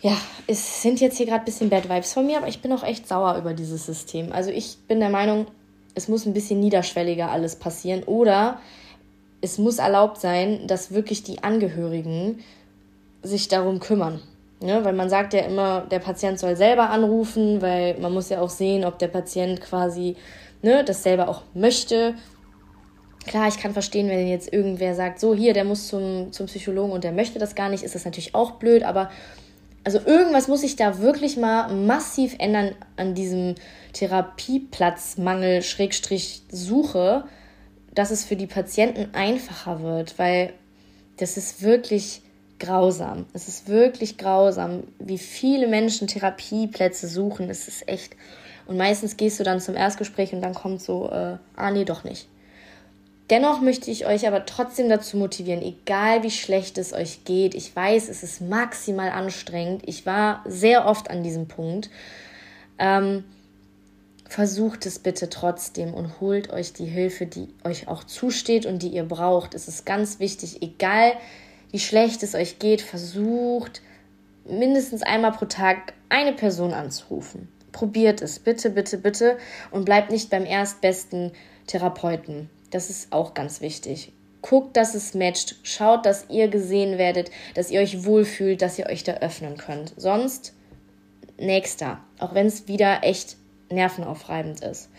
ja, 0.00 0.16
es 0.46 0.82
sind 0.82 1.00
jetzt 1.00 1.16
hier 1.16 1.26
gerade 1.26 1.42
ein 1.42 1.44
bisschen 1.44 1.70
Bad 1.70 1.88
Vibes 1.88 2.12
von 2.12 2.26
mir, 2.26 2.38
aber 2.38 2.48
ich 2.48 2.60
bin 2.60 2.72
auch 2.72 2.82
echt 2.82 3.06
sauer 3.06 3.36
über 3.36 3.52
dieses 3.52 3.86
System. 3.86 4.32
Also 4.32 4.50
ich 4.50 4.78
bin 4.88 5.00
der 5.00 5.10
Meinung, 5.10 5.46
es 5.94 6.08
muss 6.08 6.26
ein 6.26 6.34
bisschen 6.34 6.60
niederschwelliger 6.60 7.30
alles 7.30 7.56
passieren 7.56 8.02
oder 8.04 8.60
es 9.40 9.58
muss 9.58 9.78
erlaubt 9.78 10.20
sein, 10.20 10.66
dass 10.66 10.92
wirklich 10.92 11.22
die 11.22 11.42
Angehörigen 11.42 12.40
sich 13.22 13.48
darum 13.48 13.80
kümmern. 13.80 14.20
Ne? 14.60 14.84
Weil 14.84 14.94
man 14.94 15.08
sagt 15.08 15.34
ja 15.34 15.40
immer, 15.40 15.82
der 15.82 16.00
Patient 16.00 16.38
soll 16.38 16.56
selber 16.56 16.90
anrufen, 16.90 17.62
weil 17.62 17.98
man 17.98 18.12
muss 18.12 18.28
ja 18.28 18.40
auch 18.40 18.50
sehen, 18.50 18.84
ob 18.84 18.98
der 18.98 19.08
Patient 19.08 19.60
quasi 19.60 20.16
ne, 20.62 20.84
das 20.84 21.02
selber 21.02 21.28
auch 21.28 21.42
möchte. 21.54 22.14
Klar, 23.26 23.48
ich 23.48 23.58
kann 23.58 23.72
verstehen, 23.72 24.08
wenn 24.08 24.26
jetzt 24.26 24.52
irgendwer 24.52 24.94
sagt, 24.94 25.20
so 25.20 25.34
hier, 25.34 25.52
der 25.52 25.64
muss 25.64 25.88
zum, 25.88 26.32
zum 26.32 26.46
Psychologen 26.46 26.92
und 26.92 27.04
der 27.04 27.12
möchte 27.12 27.38
das 27.38 27.54
gar 27.54 27.68
nicht, 27.68 27.84
ist 27.84 27.94
das 27.94 28.04
natürlich 28.04 28.34
auch 28.34 28.52
blöd, 28.52 28.82
aber 28.82 29.10
also 29.84 30.00
irgendwas 30.04 30.48
muss 30.48 30.62
sich 30.62 30.76
da 30.76 30.98
wirklich 30.98 31.36
mal 31.36 31.72
massiv 31.72 32.34
ändern 32.38 32.74
an 32.96 33.14
diesem 33.14 33.54
Therapieplatzmangel, 33.92 35.62
Schrägstrich 35.62 36.42
Suche, 36.50 37.24
dass 37.94 38.10
es 38.10 38.24
für 38.24 38.36
die 38.36 38.46
Patienten 38.46 39.14
einfacher 39.14 39.82
wird, 39.82 40.18
weil 40.18 40.52
das 41.16 41.36
ist 41.36 41.62
wirklich 41.62 42.22
grausam. 42.58 43.26
Es 43.32 43.48
ist 43.48 43.68
wirklich 43.68 44.18
grausam, 44.18 44.84
wie 44.98 45.18
viele 45.18 45.68
Menschen 45.68 46.08
Therapieplätze 46.08 47.08
suchen. 47.08 47.50
Es 47.50 47.68
ist 47.68 47.88
echt. 47.88 48.16
Und 48.66 48.76
meistens 48.76 49.16
gehst 49.16 49.40
du 49.40 49.44
dann 49.44 49.60
zum 49.60 49.74
Erstgespräch 49.74 50.32
und 50.32 50.42
dann 50.42 50.54
kommt 50.54 50.82
so, 50.82 51.10
äh, 51.10 51.38
ah 51.56 51.70
nee, 51.70 51.84
doch 51.84 52.04
nicht. 52.04 52.28
Dennoch 53.30 53.60
möchte 53.60 53.90
ich 53.90 54.06
euch 54.06 54.26
aber 54.26 54.46
trotzdem 54.46 54.88
dazu 54.88 55.18
motivieren, 55.18 55.62
egal 55.62 56.22
wie 56.22 56.30
schlecht 56.30 56.78
es 56.78 56.94
euch 56.94 57.24
geht. 57.24 57.54
Ich 57.54 57.74
weiß, 57.76 58.08
es 58.08 58.22
ist 58.22 58.40
maximal 58.40 59.10
anstrengend. 59.10 59.82
Ich 59.86 60.06
war 60.06 60.42
sehr 60.46 60.86
oft 60.86 61.10
an 61.10 61.22
diesem 61.22 61.46
Punkt. 61.46 61.90
Ähm, 62.78 63.24
versucht 64.28 64.84
es 64.84 64.98
bitte 64.98 65.30
trotzdem 65.30 65.94
und 65.94 66.20
holt 66.20 66.50
euch 66.50 66.74
die 66.74 66.84
Hilfe, 66.84 67.26
die 67.26 67.48
euch 67.64 67.88
auch 67.88 68.04
zusteht 68.04 68.66
und 68.66 68.82
die 68.82 68.88
ihr 68.88 69.04
braucht. 69.04 69.54
Es 69.54 69.68
ist 69.68 69.86
ganz 69.86 70.20
wichtig, 70.20 70.62
egal 70.62 71.14
wie 71.70 71.78
schlecht 71.78 72.22
es 72.22 72.34
euch 72.34 72.58
geht, 72.58 72.82
versucht 72.82 73.80
mindestens 74.44 75.02
einmal 75.02 75.32
pro 75.32 75.46
Tag 75.46 75.94
eine 76.10 76.34
Person 76.34 76.74
anzurufen. 76.74 77.48
Probiert 77.72 78.22
es, 78.22 78.38
bitte, 78.38 78.70
bitte, 78.70 78.98
bitte 78.98 79.38
und 79.70 79.84
bleibt 79.84 80.10
nicht 80.10 80.30
beim 80.30 80.44
erstbesten 80.44 81.32
Therapeuten. 81.66 82.50
Das 82.70 82.90
ist 82.90 83.12
auch 83.12 83.32
ganz 83.32 83.60
wichtig. 83.62 84.12
Guckt, 84.42 84.76
dass 84.76 84.94
es 84.94 85.14
matcht. 85.14 85.56
Schaut, 85.62 86.06
dass 86.06 86.26
ihr 86.28 86.48
gesehen 86.48 86.98
werdet, 86.98 87.30
dass 87.54 87.70
ihr 87.70 87.80
euch 87.80 88.04
wohlfühlt, 88.04 88.62
dass 88.62 88.78
ihr 88.78 88.86
euch 88.86 89.04
da 89.04 89.14
öffnen 89.14 89.56
könnt. 89.56 89.94
Sonst 89.96 90.54
nächster, 91.38 92.00
auch 92.18 92.34
wenn 92.34 92.46
es 92.46 92.68
wieder 92.68 93.00
echt 93.02 93.36
nervenaufreibend 93.70 94.60
ist. 94.60 94.90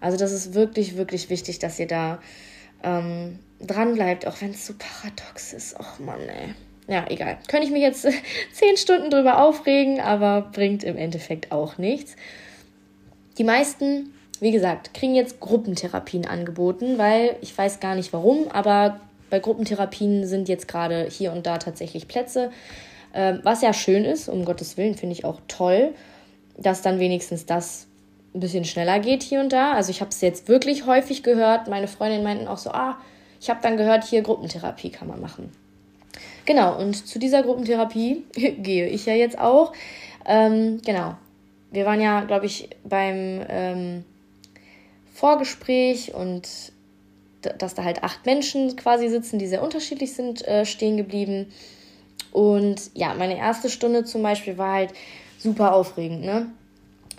Also 0.00 0.16
das 0.18 0.32
ist 0.32 0.54
wirklich, 0.54 0.96
wirklich 0.96 1.30
wichtig, 1.30 1.58
dass 1.58 1.78
ihr 1.78 1.86
da 1.86 2.18
ähm, 2.82 3.38
dran 3.60 3.94
bleibt, 3.94 4.26
auch 4.26 4.40
wenn 4.40 4.50
es 4.50 4.66
so 4.66 4.74
paradox 4.78 5.52
ist. 5.52 5.78
Och 5.78 5.98
Mann, 5.98 6.20
ey. 6.20 6.54
Ja, 6.86 7.06
egal. 7.08 7.38
Könnte 7.48 7.66
ich 7.66 7.72
mich 7.72 7.82
jetzt 7.82 8.02
zehn 8.52 8.76
Stunden 8.76 9.10
drüber 9.10 9.42
aufregen, 9.42 10.00
aber 10.00 10.42
bringt 10.52 10.84
im 10.84 10.96
Endeffekt 10.96 11.50
auch 11.50 11.78
nichts. 11.78 12.16
Die 13.38 13.44
meisten, 13.44 14.12
wie 14.40 14.52
gesagt, 14.52 14.94
kriegen 14.94 15.14
jetzt 15.14 15.40
Gruppentherapien 15.40 16.26
angeboten, 16.26 16.98
weil 16.98 17.36
ich 17.40 17.56
weiß 17.56 17.80
gar 17.80 17.94
nicht 17.94 18.12
warum, 18.12 18.48
aber 18.48 19.00
bei 19.30 19.38
Gruppentherapien 19.40 20.26
sind 20.26 20.48
jetzt 20.48 20.68
gerade 20.68 21.08
hier 21.10 21.32
und 21.32 21.46
da 21.46 21.58
tatsächlich 21.58 22.06
Plätze. 22.06 22.50
Ähm, 23.14 23.40
was 23.42 23.62
ja 23.62 23.72
schön 23.72 24.04
ist, 24.04 24.28
um 24.28 24.44
Gottes 24.44 24.76
Willen, 24.76 24.94
finde 24.94 25.14
ich 25.14 25.24
auch 25.24 25.40
toll, 25.48 25.94
dass 26.58 26.82
dann 26.82 27.00
wenigstens 27.00 27.46
das 27.46 27.86
ein 28.34 28.40
bisschen 28.40 28.64
schneller 28.64 28.98
geht 28.98 29.22
hier 29.22 29.40
und 29.40 29.52
da. 29.52 29.72
Also 29.72 29.90
ich 29.90 30.00
habe 30.00 30.10
es 30.10 30.20
jetzt 30.20 30.48
wirklich 30.48 30.86
häufig 30.86 31.22
gehört. 31.22 31.68
Meine 31.68 31.88
Freundinnen 31.88 32.24
meinten 32.24 32.48
auch 32.48 32.58
so, 32.58 32.70
ah, 32.70 32.98
ich 33.40 33.48
habe 33.48 33.60
dann 33.62 33.76
gehört, 33.76 34.04
hier 34.04 34.22
Gruppentherapie 34.22 34.90
kann 34.90 35.08
man 35.08 35.20
machen. 35.20 35.52
Genau, 36.46 36.78
und 36.78 36.94
zu 37.06 37.18
dieser 37.18 37.42
Gruppentherapie 37.42 38.24
gehe 38.34 38.88
ich 38.88 39.06
ja 39.06 39.14
jetzt 39.14 39.38
auch. 39.38 39.72
Ähm, 40.26 40.80
genau. 40.84 41.16
Wir 41.70 41.86
waren 41.86 42.00
ja, 42.00 42.22
glaube 42.22 42.46
ich, 42.46 42.68
beim 42.84 43.44
ähm, 43.48 44.04
Vorgespräch 45.12 46.14
und 46.14 46.48
dass 47.58 47.74
da 47.74 47.84
halt 47.84 48.02
acht 48.02 48.24
Menschen 48.26 48.74
quasi 48.76 49.08
sitzen, 49.08 49.38
die 49.38 49.46
sehr 49.46 49.62
unterschiedlich 49.62 50.14
sind, 50.14 50.46
äh, 50.46 50.64
stehen 50.64 50.96
geblieben. 50.96 51.52
Und 52.32 52.90
ja, 52.94 53.14
meine 53.14 53.36
erste 53.36 53.68
Stunde 53.68 54.04
zum 54.04 54.22
Beispiel 54.22 54.56
war 54.56 54.72
halt 54.72 54.92
super 55.38 55.74
aufregend, 55.74 56.24
ne? 56.24 56.46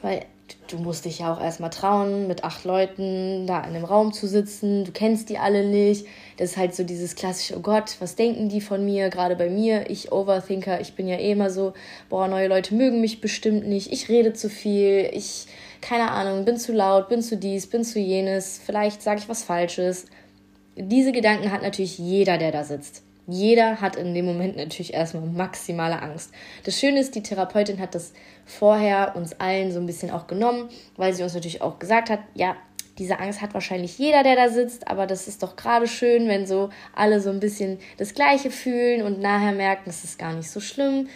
Weil 0.02 0.26
du 0.68 0.78
musst 0.78 1.06
dich 1.06 1.20
ja 1.20 1.34
auch 1.34 1.42
erstmal 1.42 1.70
trauen, 1.70 2.28
mit 2.28 2.44
acht 2.44 2.66
Leuten 2.66 3.48
da 3.48 3.60
in 3.60 3.76
einem 3.76 3.86
Raum 3.86 4.14
zu 4.14 4.28
sitzen. 4.28 4.84
Du 4.84 4.92
kennst 4.92 5.30
die 5.30 5.38
alle 5.38 5.66
nicht. 5.66 6.06
Das 6.38 6.52
ist 6.52 6.58
halt 6.58 6.76
so 6.76 6.84
dieses 6.84 7.16
klassische, 7.16 7.58
oh 7.58 7.62
Gott, 7.62 7.96
was 8.00 8.16
denken 8.16 8.50
die 8.50 8.62
von 8.62 8.84
mir? 8.84 9.10
Gerade 9.10 9.36
bei 9.36 9.50
mir, 9.50 9.90
ich 9.90 10.12
Overthinker, 10.12 10.82
ich 10.82 10.94
bin 10.96 11.08
ja 11.08 11.18
eh 11.18 11.32
immer 11.32 11.50
so, 11.50 11.74
boah, 12.10 12.28
neue 12.28 12.48
Leute 12.48 12.76
mögen 12.76 13.02
mich 13.02 13.22
bestimmt 13.22 13.68
nicht. 13.68 13.92
Ich 13.92 14.10
rede 14.10 14.34
zu 14.34 14.50
viel. 14.50 15.10
Ich, 15.14 15.48
keine 15.82 16.12
Ahnung, 16.12 16.46
bin 16.46 16.58
zu 16.58 16.74
laut, 16.74 17.10
bin 17.10 17.22
zu 17.22 17.38
dies, 17.38 17.68
bin 17.68 17.84
zu 17.84 18.00
jenes. 18.00 18.60
Vielleicht 18.64 19.02
sage 19.02 19.20
ich 19.20 19.30
was 19.30 19.44
Falsches. 19.44 20.08
Diese 20.76 21.12
Gedanken 21.12 21.52
hat 21.52 21.62
natürlich 21.62 21.98
jeder, 21.98 22.38
der 22.38 22.52
da 22.52 22.64
sitzt. 22.64 23.05
Jeder 23.28 23.82
hat 23.82 23.96
in 23.96 24.14
dem 24.14 24.26
Moment 24.26 24.56
natürlich 24.56 24.94
erstmal 24.94 25.24
maximale 25.26 26.02
Angst. 26.02 26.32
Das 26.64 26.80
Schöne 26.80 27.00
ist, 27.00 27.16
die 27.16 27.24
Therapeutin 27.24 27.80
hat 27.80 27.96
das 27.96 28.14
vorher 28.46 29.16
uns 29.16 29.40
allen 29.40 29.72
so 29.72 29.80
ein 29.80 29.88
bisschen 29.88 30.12
auch 30.12 30.28
genommen, 30.28 30.70
weil 30.96 31.14
sie 31.14 31.24
uns 31.24 31.34
natürlich 31.34 31.62
auch 31.62 31.80
gesagt 31.80 32.10
hat, 32.10 32.20
ja, 32.36 32.56
diese 32.98 33.20
Angst 33.20 33.42
hat 33.42 33.54
wahrscheinlich 33.54 33.98
jeder, 33.98 34.24
der 34.24 34.36
da 34.36 34.50
sitzt, 34.50 34.88
aber 34.88 35.06
das 35.06 35.28
ist 35.28 35.44
doch 35.44 35.56
gerade 35.56 35.88
schön, 35.88 36.28
wenn 36.28 36.46
so 36.46 36.70
alle 36.96 37.20
so 37.20 37.30
ein 37.30 37.40
bisschen 37.40 37.80
das 37.98 38.14
Gleiche 38.14 38.52
fühlen 38.52 39.02
und 39.02 39.20
nachher 39.20 39.52
merken, 39.52 39.90
es 39.90 40.04
ist 40.04 40.20
gar 40.20 40.34
nicht 40.34 40.50
so 40.50 40.60
schlimm 40.60 41.10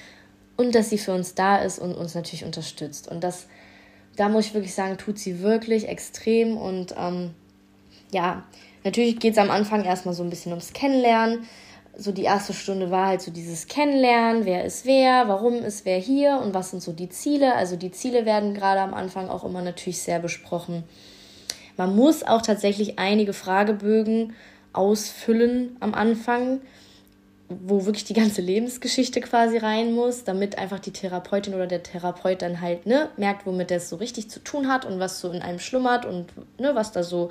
und 0.58 0.76
dass 0.76 0.90
sie 0.90 0.98
für 0.98 1.14
uns 1.14 1.36
da 1.36 1.58
ist 1.58 1.80
und 1.80 1.96
uns 1.96 2.16
natürlich 2.16 2.44
unterstützt. 2.44 3.08
Und 3.08 3.24
das, 3.24 3.48
da 4.18 4.28
muss 4.28 4.48
ich 4.48 4.54
wirklich 4.54 4.74
sagen, 4.74 4.98
tut 4.98 5.20
sie 5.20 5.42
wirklich 5.42 5.88
extrem 5.88 6.58
und 6.58 6.94
ähm, 6.98 7.34
ja, 8.12 8.44
natürlich 8.84 9.20
geht 9.20 9.34
es 9.34 9.38
am 9.40 9.52
Anfang 9.52 9.86
erstmal 9.86 10.14
so 10.14 10.24
ein 10.24 10.30
bisschen 10.30 10.52
ums 10.52 10.74
Kennenlernen 10.74 11.48
so 12.00 12.12
die 12.12 12.24
erste 12.24 12.54
Stunde 12.54 12.90
war 12.92 13.08
halt 13.08 13.22
so 13.22 13.32
dieses 13.32 13.68
Kennenlernen, 13.68 14.46
wer 14.46 14.64
ist 14.66 14.86
wer, 14.86 15.28
warum 15.28 15.56
ist 15.56 15.86
wer 15.86 15.98
hier 15.98 16.40
und 16.44 16.54
was 16.54 16.72
sind 16.72 16.82
so 16.82 16.94
die 16.94 17.10
Ziele. 17.10 17.56
Also 17.56 17.76
die 17.76 17.92
Ziele 17.92 18.26
werden 18.26 18.54
gerade 18.54 18.82
am 18.82 18.94
Anfang 18.94 19.30
auch 19.30 19.44
immer 19.44 19.62
natürlich 19.62 20.02
sehr 20.02 20.20
besprochen. 20.20 20.84
Man 21.78 21.96
muss 21.96 22.24
auch 22.24 22.42
tatsächlich 22.42 23.00
einige 23.00 23.34
Fragebögen 23.34 24.34
ausfüllen 24.74 25.78
am 25.80 25.94
Anfang. 25.94 26.62
wo 27.50 27.86
wirklich 27.86 28.06
die 28.06 28.14
ganze 28.14 28.42
Lebensgeschichte 28.42 29.22
quasi 29.22 29.58
rein 29.58 29.94
muss, 29.94 30.24
damit 30.24 30.60
einfach 30.60 30.78
die 30.80 30.94
Therapeutin 30.94 31.56
oder 31.56 31.66
der 31.66 31.82
Therapeut 31.82 32.44
dann 32.44 32.62
halt 32.62 32.86
ne, 32.86 33.10
merkt, 33.18 33.48
womit 33.48 33.72
das 33.72 33.90
so 33.90 33.96
richtig 33.96 34.30
zu 34.30 34.40
tun 34.40 34.68
hat 34.68 34.86
und 34.86 35.00
was 35.00 35.20
so 35.20 35.32
in 35.32 35.42
einem 35.42 35.58
schlummert 35.58 36.06
und 36.06 36.28
ne, 36.60 36.76
was 36.76 36.92
da 36.92 37.02
so 37.02 37.30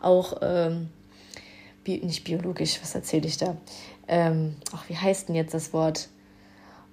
auch, 0.00 0.38
ähm, 0.40 0.88
nicht 1.84 2.24
biologisch, 2.24 2.78
was 2.82 2.94
erzähle 2.94 3.26
ich 3.26 3.38
da? 3.38 3.56
Ähm, 4.08 4.56
ach, 4.72 4.88
wie 4.88 4.96
heißt 4.96 5.28
denn 5.28 5.36
jetzt 5.36 5.54
das 5.54 5.72
Wort? 5.72 6.08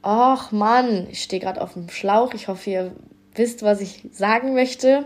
Ach 0.01 0.51
Mann, 0.51 1.07
ich 1.09 1.23
stehe 1.23 1.41
gerade 1.41 1.61
auf 1.61 1.73
dem 1.73 1.89
Schlauch. 1.89 2.33
Ich 2.33 2.47
hoffe, 2.47 2.69
ihr 2.69 2.91
wisst, 3.35 3.63
was 3.63 3.81
ich 3.81 4.07
sagen 4.11 4.53
möchte. 4.53 5.05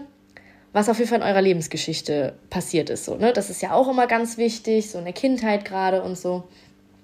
Was 0.74 0.90
auf 0.90 0.98
jeden 0.98 1.10
Fall 1.10 1.20
in 1.20 1.26
eurer 1.26 1.42
Lebensgeschichte 1.42 2.38
passiert 2.50 2.90
ist. 2.90 3.06
So, 3.06 3.16
ne? 3.16 3.34
Das 3.34 3.50
ist 3.50 3.62
ja 3.62 3.74
auch 3.74 3.88
immer 3.88 4.06
ganz 4.06 4.38
wichtig, 4.38 4.90
so 4.90 5.00
in 5.00 5.06
der 5.06 5.14
Kindheit 5.14 5.66
gerade 5.66 6.02
und 6.04 6.18
so. 6.18 6.44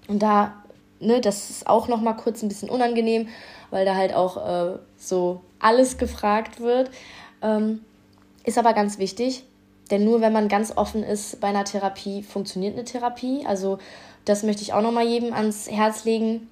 Und 0.07 0.21
da, 0.21 0.63
ne, 0.99 1.21
das 1.21 1.49
ist 1.49 1.67
auch 1.67 1.87
noch 1.87 2.01
mal 2.01 2.13
kurz 2.13 2.43
ein 2.43 2.49
bisschen 2.49 2.69
unangenehm, 2.69 3.29
weil 3.71 3.85
da 3.85 3.95
halt 3.95 4.13
auch 4.13 4.37
äh, 4.37 4.77
so 4.97 5.41
alles 5.59 5.97
gefragt 5.97 6.59
wird. 6.59 6.91
Ähm, 7.41 7.81
ist 8.43 8.57
aber 8.57 8.73
ganz 8.73 8.99
wichtig, 8.99 9.45
denn 9.89 10.03
nur 10.03 10.21
wenn 10.21 10.33
man 10.33 10.49
ganz 10.49 10.75
offen 10.75 11.03
ist 11.03 11.39
bei 11.39 11.47
einer 11.47 11.63
Therapie, 11.63 12.21
funktioniert 12.21 12.73
eine 12.73 12.83
Therapie. 12.83 13.45
Also 13.45 13.79
das 14.25 14.43
möchte 14.43 14.61
ich 14.61 14.73
auch 14.73 14.81
noch 14.81 14.91
mal 14.91 15.05
jedem 15.05 15.33
ans 15.33 15.69
Herz 15.69 16.05
legen. 16.05 16.49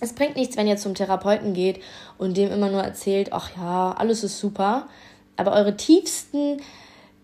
Es 0.00 0.14
bringt 0.14 0.36
nichts, 0.36 0.56
wenn 0.56 0.66
ihr 0.66 0.76
zum 0.76 0.94
Therapeuten 0.94 1.52
geht 1.52 1.80
und 2.18 2.36
dem 2.36 2.50
immer 2.50 2.70
nur 2.70 2.82
erzählt, 2.82 3.32
ach 3.32 3.50
ja, 3.56 3.92
alles 3.92 4.24
ist 4.24 4.38
super, 4.38 4.88
aber 5.36 5.52
eure 5.52 5.76
tiefsten 5.76 6.60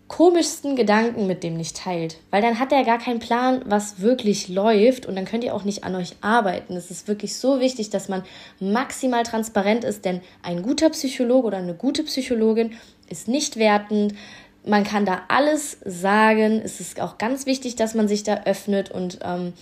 komischsten 0.07 0.75
Gedanken 0.75 1.27
mit 1.27 1.43
dem 1.43 1.57
nicht 1.57 1.77
teilt. 1.77 2.17
Weil 2.31 2.41
dann 2.41 2.59
hat 2.59 2.71
er 2.71 2.83
gar 2.83 2.97
keinen 2.97 3.19
Plan, 3.19 3.61
was 3.65 3.99
wirklich 4.01 4.47
läuft 4.47 5.05
und 5.05 5.15
dann 5.15 5.25
könnt 5.25 5.43
ihr 5.43 5.53
auch 5.53 5.63
nicht 5.63 5.83
an 5.83 5.95
euch 5.95 6.15
arbeiten. 6.21 6.75
Es 6.75 6.91
ist 6.91 7.07
wirklich 7.07 7.35
so 7.37 7.59
wichtig, 7.59 7.89
dass 7.89 8.07
man 8.07 8.23
maximal 8.59 9.23
transparent 9.23 9.83
ist, 9.83 10.05
denn 10.05 10.21
ein 10.43 10.61
guter 10.61 10.89
Psychologe 10.91 11.47
oder 11.47 11.57
eine 11.57 11.73
gute 11.73 12.03
Psychologin 12.03 12.71
ist 13.09 13.27
nicht 13.27 13.57
wertend. 13.57 14.15
Man 14.65 14.83
kann 14.83 15.05
da 15.05 15.23
alles 15.27 15.77
sagen. 15.83 16.61
Es 16.63 16.79
ist 16.79 16.99
auch 17.01 17.17
ganz 17.17 17.45
wichtig, 17.45 17.75
dass 17.75 17.93
man 17.93 18.07
sich 18.07 18.23
da 18.23 18.43
öffnet 18.45 18.91
und 18.91 19.19
ähm, 19.23 19.53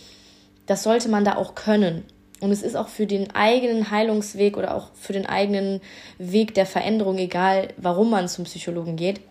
das 0.65 0.83
sollte 0.83 1.09
man 1.09 1.25
da 1.25 1.35
auch 1.35 1.55
können. 1.55 2.03
Und 2.41 2.51
es 2.51 2.61
ist 2.61 2.75
auch 2.75 2.89
für 2.89 3.07
den 3.07 3.33
eigenen 3.33 3.91
Heilungsweg 3.91 4.57
oder 4.57 4.75
auch 4.75 4.89
für 4.93 5.13
den 5.13 5.25
eigenen 5.25 5.81
Weg 6.17 6.53
der 6.53 6.65
Veränderung, 6.65 7.17
egal 7.17 7.69
warum 7.77 8.09
man 8.09 8.27
zum 8.27 8.45
Psychologen 8.45 8.97
geht, 8.97 9.21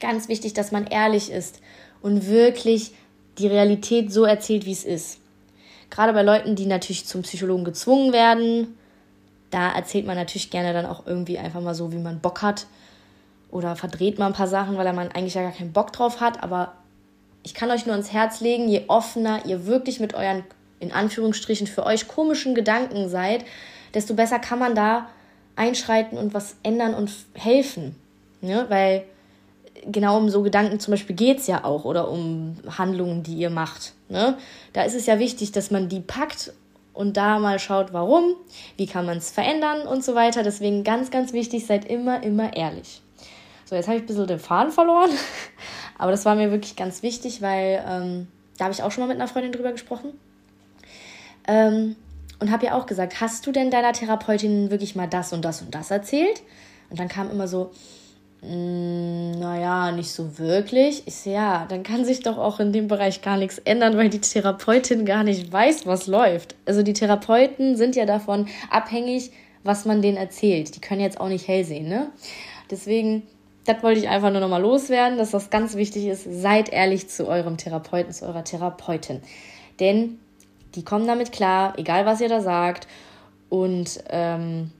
ganz 0.00 0.28
wichtig, 0.28 0.54
dass 0.54 0.72
man 0.72 0.86
ehrlich 0.86 1.30
ist 1.30 1.60
und 2.00 2.28
wirklich 2.28 2.92
die 3.38 3.48
Realität 3.48 4.12
so 4.12 4.24
erzählt, 4.24 4.66
wie 4.66 4.72
es 4.72 4.84
ist. 4.84 5.18
Gerade 5.90 6.12
bei 6.12 6.22
Leuten, 6.22 6.56
die 6.56 6.66
natürlich 6.66 7.06
zum 7.06 7.22
Psychologen 7.22 7.64
gezwungen 7.64 8.12
werden, 8.12 8.76
da 9.50 9.72
erzählt 9.72 10.06
man 10.06 10.16
natürlich 10.16 10.50
gerne 10.50 10.72
dann 10.72 10.86
auch 10.86 11.06
irgendwie 11.06 11.38
einfach 11.38 11.60
mal 11.60 11.74
so, 11.74 11.92
wie 11.92 11.98
man 11.98 12.20
Bock 12.20 12.42
hat. 12.42 12.66
Oder 13.50 13.76
verdreht 13.76 14.18
man 14.18 14.32
ein 14.32 14.36
paar 14.36 14.48
Sachen, 14.48 14.76
weil 14.76 14.92
man 14.92 15.12
eigentlich 15.12 15.34
ja 15.34 15.42
gar 15.42 15.52
keinen 15.52 15.72
Bock 15.72 15.92
drauf 15.92 16.20
hat. 16.20 16.42
Aber 16.42 16.72
ich 17.44 17.54
kann 17.54 17.70
euch 17.70 17.86
nur 17.86 17.94
ans 17.94 18.12
Herz 18.12 18.40
legen, 18.40 18.68
je 18.68 18.82
offener 18.88 19.46
ihr 19.46 19.66
wirklich 19.66 20.00
mit 20.00 20.14
euren, 20.14 20.42
in 20.80 20.92
Anführungsstrichen, 20.92 21.66
für 21.66 21.84
euch 21.84 22.08
komischen 22.08 22.54
Gedanken 22.54 23.08
seid, 23.08 23.44
desto 23.94 24.14
besser 24.14 24.38
kann 24.38 24.58
man 24.58 24.74
da 24.74 25.08
einschreiten 25.56 26.18
und 26.18 26.34
was 26.34 26.56
ändern 26.62 26.94
und 26.94 27.10
helfen. 27.34 27.96
Ne? 28.40 28.66
Weil 28.68 29.04
genau 29.86 30.18
um 30.18 30.28
so 30.28 30.42
Gedanken 30.42 30.80
zum 30.80 30.92
Beispiel 30.92 31.16
geht 31.16 31.38
es 31.38 31.46
ja 31.46 31.64
auch 31.64 31.84
oder 31.84 32.08
um 32.10 32.56
Handlungen, 32.78 33.22
die 33.22 33.36
ihr 33.36 33.50
macht. 33.50 33.92
Ne? 34.08 34.36
Da 34.72 34.82
ist 34.82 34.94
es 34.94 35.06
ja 35.06 35.18
wichtig, 35.18 35.52
dass 35.52 35.70
man 35.70 35.88
die 35.88 36.00
packt 36.00 36.52
und 36.92 37.16
da 37.16 37.38
mal 37.38 37.58
schaut, 37.58 37.92
warum, 37.92 38.34
wie 38.76 38.86
kann 38.86 39.06
man 39.06 39.18
es 39.18 39.30
verändern 39.30 39.86
und 39.86 40.04
so 40.04 40.14
weiter. 40.14 40.42
Deswegen 40.42 40.84
ganz, 40.84 41.10
ganz 41.10 41.32
wichtig, 41.32 41.66
seid 41.66 41.84
immer, 41.84 42.22
immer 42.22 42.56
ehrlich. 42.56 43.02
So, 43.64 43.74
jetzt 43.74 43.88
habe 43.88 43.96
ich 43.96 44.04
ein 44.04 44.06
bisschen 44.06 44.26
den 44.26 44.38
Faden 44.38 44.72
verloren, 44.72 45.10
aber 45.98 46.10
das 46.10 46.24
war 46.24 46.34
mir 46.34 46.50
wirklich 46.50 46.76
ganz 46.76 47.02
wichtig, 47.02 47.42
weil 47.42 47.82
ähm, 47.88 48.28
da 48.58 48.64
habe 48.64 48.74
ich 48.74 48.82
auch 48.82 48.92
schon 48.92 49.02
mal 49.02 49.08
mit 49.08 49.20
einer 49.20 49.28
Freundin 49.28 49.52
drüber 49.52 49.72
gesprochen. 49.72 50.12
Ähm, 51.46 51.96
und 52.40 52.50
habe 52.50 52.66
ja 52.66 52.74
auch 52.74 52.86
gesagt, 52.86 53.20
hast 53.20 53.46
du 53.46 53.52
denn 53.52 53.70
deiner 53.70 53.92
Therapeutin 53.92 54.70
wirklich 54.70 54.96
mal 54.96 55.06
das 55.08 55.32
und 55.32 55.44
das 55.44 55.62
und 55.62 55.74
das 55.74 55.90
erzählt? 55.90 56.42
Und 56.90 56.98
dann 56.98 57.08
kam 57.08 57.30
immer 57.30 57.48
so, 57.48 57.70
hm, 58.46 59.30
naja, 59.38 59.92
nicht 59.92 60.10
so 60.10 60.38
wirklich. 60.38 61.02
Ich 61.06 61.14
so, 61.16 61.30
ja, 61.30 61.64
dann 61.66 61.82
kann 61.82 62.04
sich 62.04 62.20
doch 62.20 62.36
auch 62.36 62.60
in 62.60 62.72
dem 62.72 62.88
Bereich 62.88 63.22
gar 63.22 63.38
nichts 63.38 63.58
ändern, 63.58 63.96
weil 63.96 64.10
die 64.10 64.20
Therapeutin 64.20 65.06
gar 65.06 65.24
nicht 65.24 65.50
weiß, 65.50 65.86
was 65.86 66.06
läuft. 66.06 66.54
Also 66.66 66.82
die 66.82 66.92
Therapeuten 66.92 67.76
sind 67.76 67.96
ja 67.96 68.04
davon 68.04 68.46
abhängig, 68.70 69.30
was 69.62 69.86
man 69.86 70.02
denen 70.02 70.18
erzählt. 70.18 70.76
Die 70.76 70.80
können 70.80 71.00
jetzt 71.00 71.20
auch 71.20 71.28
nicht 71.28 71.48
hell 71.48 71.64
sehen, 71.64 71.88
ne? 71.88 72.10
Deswegen, 72.70 73.22
das 73.64 73.82
wollte 73.82 74.00
ich 74.00 74.08
einfach 74.08 74.30
nur 74.30 74.40
nochmal 74.40 74.60
loswerden, 74.60 75.16
dass 75.16 75.30
das 75.30 75.48
ganz 75.48 75.74
wichtig 75.74 76.06
ist. 76.06 76.24
Seid 76.28 76.68
ehrlich 76.68 77.08
zu 77.08 77.26
eurem 77.26 77.56
Therapeuten, 77.56 78.12
zu 78.12 78.26
eurer 78.26 78.44
Therapeutin. 78.44 79.22
Denn 79.80 80.18
die 80.74 80.84
kommen 80.84 81.06
damit 81.06 81.32
klar, 81.32 81.78
egal 81.78 82.06
was 82.06 82.20
ihr 82.20 82.28
da 82.28 82.40
sagt. 82.40 82.86
Und 83.48 84.02
ähm, 84.10 84.70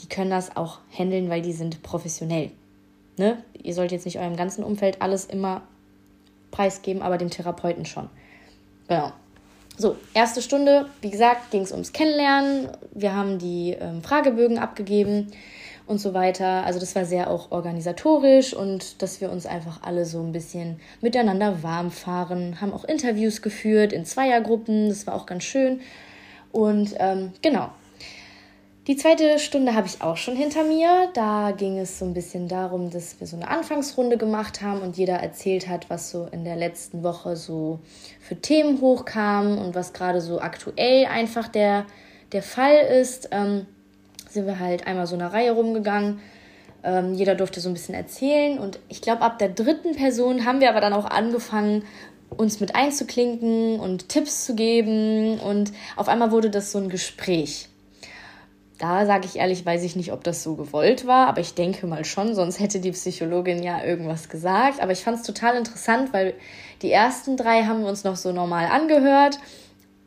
die 0.00 0.08
können 0.08 0.30
das 0.30 0.56
auch 0.56 0.78
handeln, 0.96 1.30
weil 1.30 1.42
die 1.42 1.52
sind 1.52 1.82
professionell. 1.82 2.50
Ne? 3.16 3.42
Ihr 3.60 3.74
sollt 3.74 3.92
jetzt 3.92 4.04
nicht 4.04 4.18
eurem 4.18 4.36
ganzen 4.36 4.62
Umfeld 4.62 5.02
alles 5.02 5.24
immer 5.24 5.62
preisgeben, 6.50 7.02
aber 7.02 7.18
dem 7.18 7.30
Therapeuten 7.30 7.84
schon. 7.84 8.08
Genau. 8.86 9.12
So, 9.76 9.96
erste 10.14 10.42
Stunde, 10.42 10.88
wie 11.02 11.10
gesagt, 11.10 11.50
ging 11.50 11.62
es 11.62 11.72
ums 11.72 11.92
Kennenlernen. 11.92 12.68
Wir 12.92 13.14
haben 13.14 13.38
die 13.38 13.76
ähm, 13.78 14.02
Fragebögen 14.02 14.58
abgegeben 14.58 15.32
und 15.88 15.98
so 15.98 16.14
weiter. 16.14 16.64
Also 16.64 16.78
das 16.78 16.94
war 16.94 17.04
sehr 17.04 17.30
auch 17.30 17.50
organisatorisch 17.50 18.54
und 18.54 19.02
dass 19.02 19.20
wir 19.20 19.32
uns 19.32 19.46
einfach 19.46 19.82
alle 19.82 20.04
so 20.04 20.20
ein 20.20 20.32
bisschen 20.32 20.80
miteinander 21.00 21.62
warm 21.62 21.90
fahren, 21.90 22.60
haben 22.60 22.72
auch 22.72 22.84
Interviews 22.84 23.42
geführt 23.42 23.92
in 23.92 24.04
Zweiergruppen. 24.04 24.88
Das 24.88 25.06
war 25.06 25.14
auch 25.14 25.26
ganz 25.26 25.44
schön. 25.44 25.80
Und 26.52 26.94
ähm, 26.98 27.32
genau, 27.42 27.70
die 28.86 28.96
zweite 28.96 29.38
Stunde 29.38 29.74
habe 29.74 29.86
ich 29.86 30.00
auch 30.00 30.16
schon 30.16 30.34
hinter 30.34 30.64
mir. 30.64 31.08
Da 31.12 31.50
ging 31.50 31.78
es 31.78 31.98
so 31.98 32.06
ein 32.06 32.14
bisschen 32.14 32.48
darum, 32.48 32.90
dass 32.90 33.20
wir 33.20 33.26
so 33.26 33.36
eine 33.36 33.48
Anfangsrunde 33.48 34.16
gemacht 34.16 34.62
haben 34.62 34.80
und 34.80 34.96
jeder 34.96 35.16
erzählt 35.16 35.68
hat, 35.68 35.90
was 35.90 36.10
so 36.10 36.26
in 36.32 36.44
der 36.44 36.56
letzten 36.56 37.02
Woche 37.02 37.36
so 37.36 37.80
für 38.18 38.40
Themen 38.40 38.80
hochkamen 38.80 39.58
und 39.58 39.74
was 39.74 39.92
gerade 39.92 40.20
so 40.20 40.40
aktuell 40.40 41.04
einfach 41.04 41.48
der, 41.48 41.84
der 42.32 42.42
Fall 42.42 42.76
ist. 42.76 43.28
Ähm, 43.30 43.66
sind 44.28 44.46
wir 44.46 44.58
halt 44.58 44.86
einmal 44.86 45.06
so 45.06 45.14
eine 45.14 45.32
Reihe 45.32 45.52
rumgegangen. 45.52 46.20
Ähm, 46.84 47.14
jeder 47.14 47.34
durfte 47.34 47.60
so 47.60 47.68
ein 47.68 47.74
bisschen 47.74 47.94
erzählen 47.94 48.58
und 48.58 48.78
ich 48.88 49.02
glaube, 49.02 49.22
ab 49.22 49.38
der 49.38 49.48
dritten 49.48 49.96
Person 49.96 50.44
haben 50.44 50.60
wir 50.60 50.70
aber 50.70 50.80
dann 50.80 50.92
auch 50.92 51.06
angefangen, 51.06 51.84
uns 52.30 52.60
mit 52.60 52.74
einzuklinken 52.74 53.80
und 53.80 54.08
Tipps 54.08 54.44
zu 54.44 54.54
geben 54.54 55.40
und 55.40 55.72
auf 55.96 56.08
einmal 56.08 56.30
wurde 56.30 56.50
das 56.50 56.70
so 56.70 56.78
ein 56.78 56.88
Gespräch 56.88 57.68
da 58.78 59.06
sage 59.06 59.26
ich 59.26 59.36
ehrlich, 59.36 59.66
weiß 59.66 59.82
ich 59.82 59.96
nicht, 59.96 60.12
ob 60.12 60.22
das 60.22 60.42
so 60.42 60.54
gewollt 60.54 61.06
war, 61.06 61.26
aber 61.26 61.40
ich 61.40 61.54
denke 61.54 61.86
mal 61.86 62.04
schon, 62.04 62.34
sonst 62.34 62.60
hätte 62.60 62.78
die 62.78 62.92
Psychologin 62.92 63.62
ja 63.62 63.84
irgendwas 63.84 64.28
gesagt. 64.28 64.80
Aber 64.80 64.92
ich 64.92 65.00
fand 65.00 65.18
es 65.18 65.24
total 65.24 65.56
interessant, 65.56 66.12
weil 66.12 66.34
die 66.82 66.92
ersten 66.92 67.36
drei 67.36 67.64
haben 67.64 67.82
wir 67.82 67.88
uns 67.88 68.04
noch 68.04 68.16
so 68.16 68.30
normal 68.30 68.66
angehört 68.66 69.40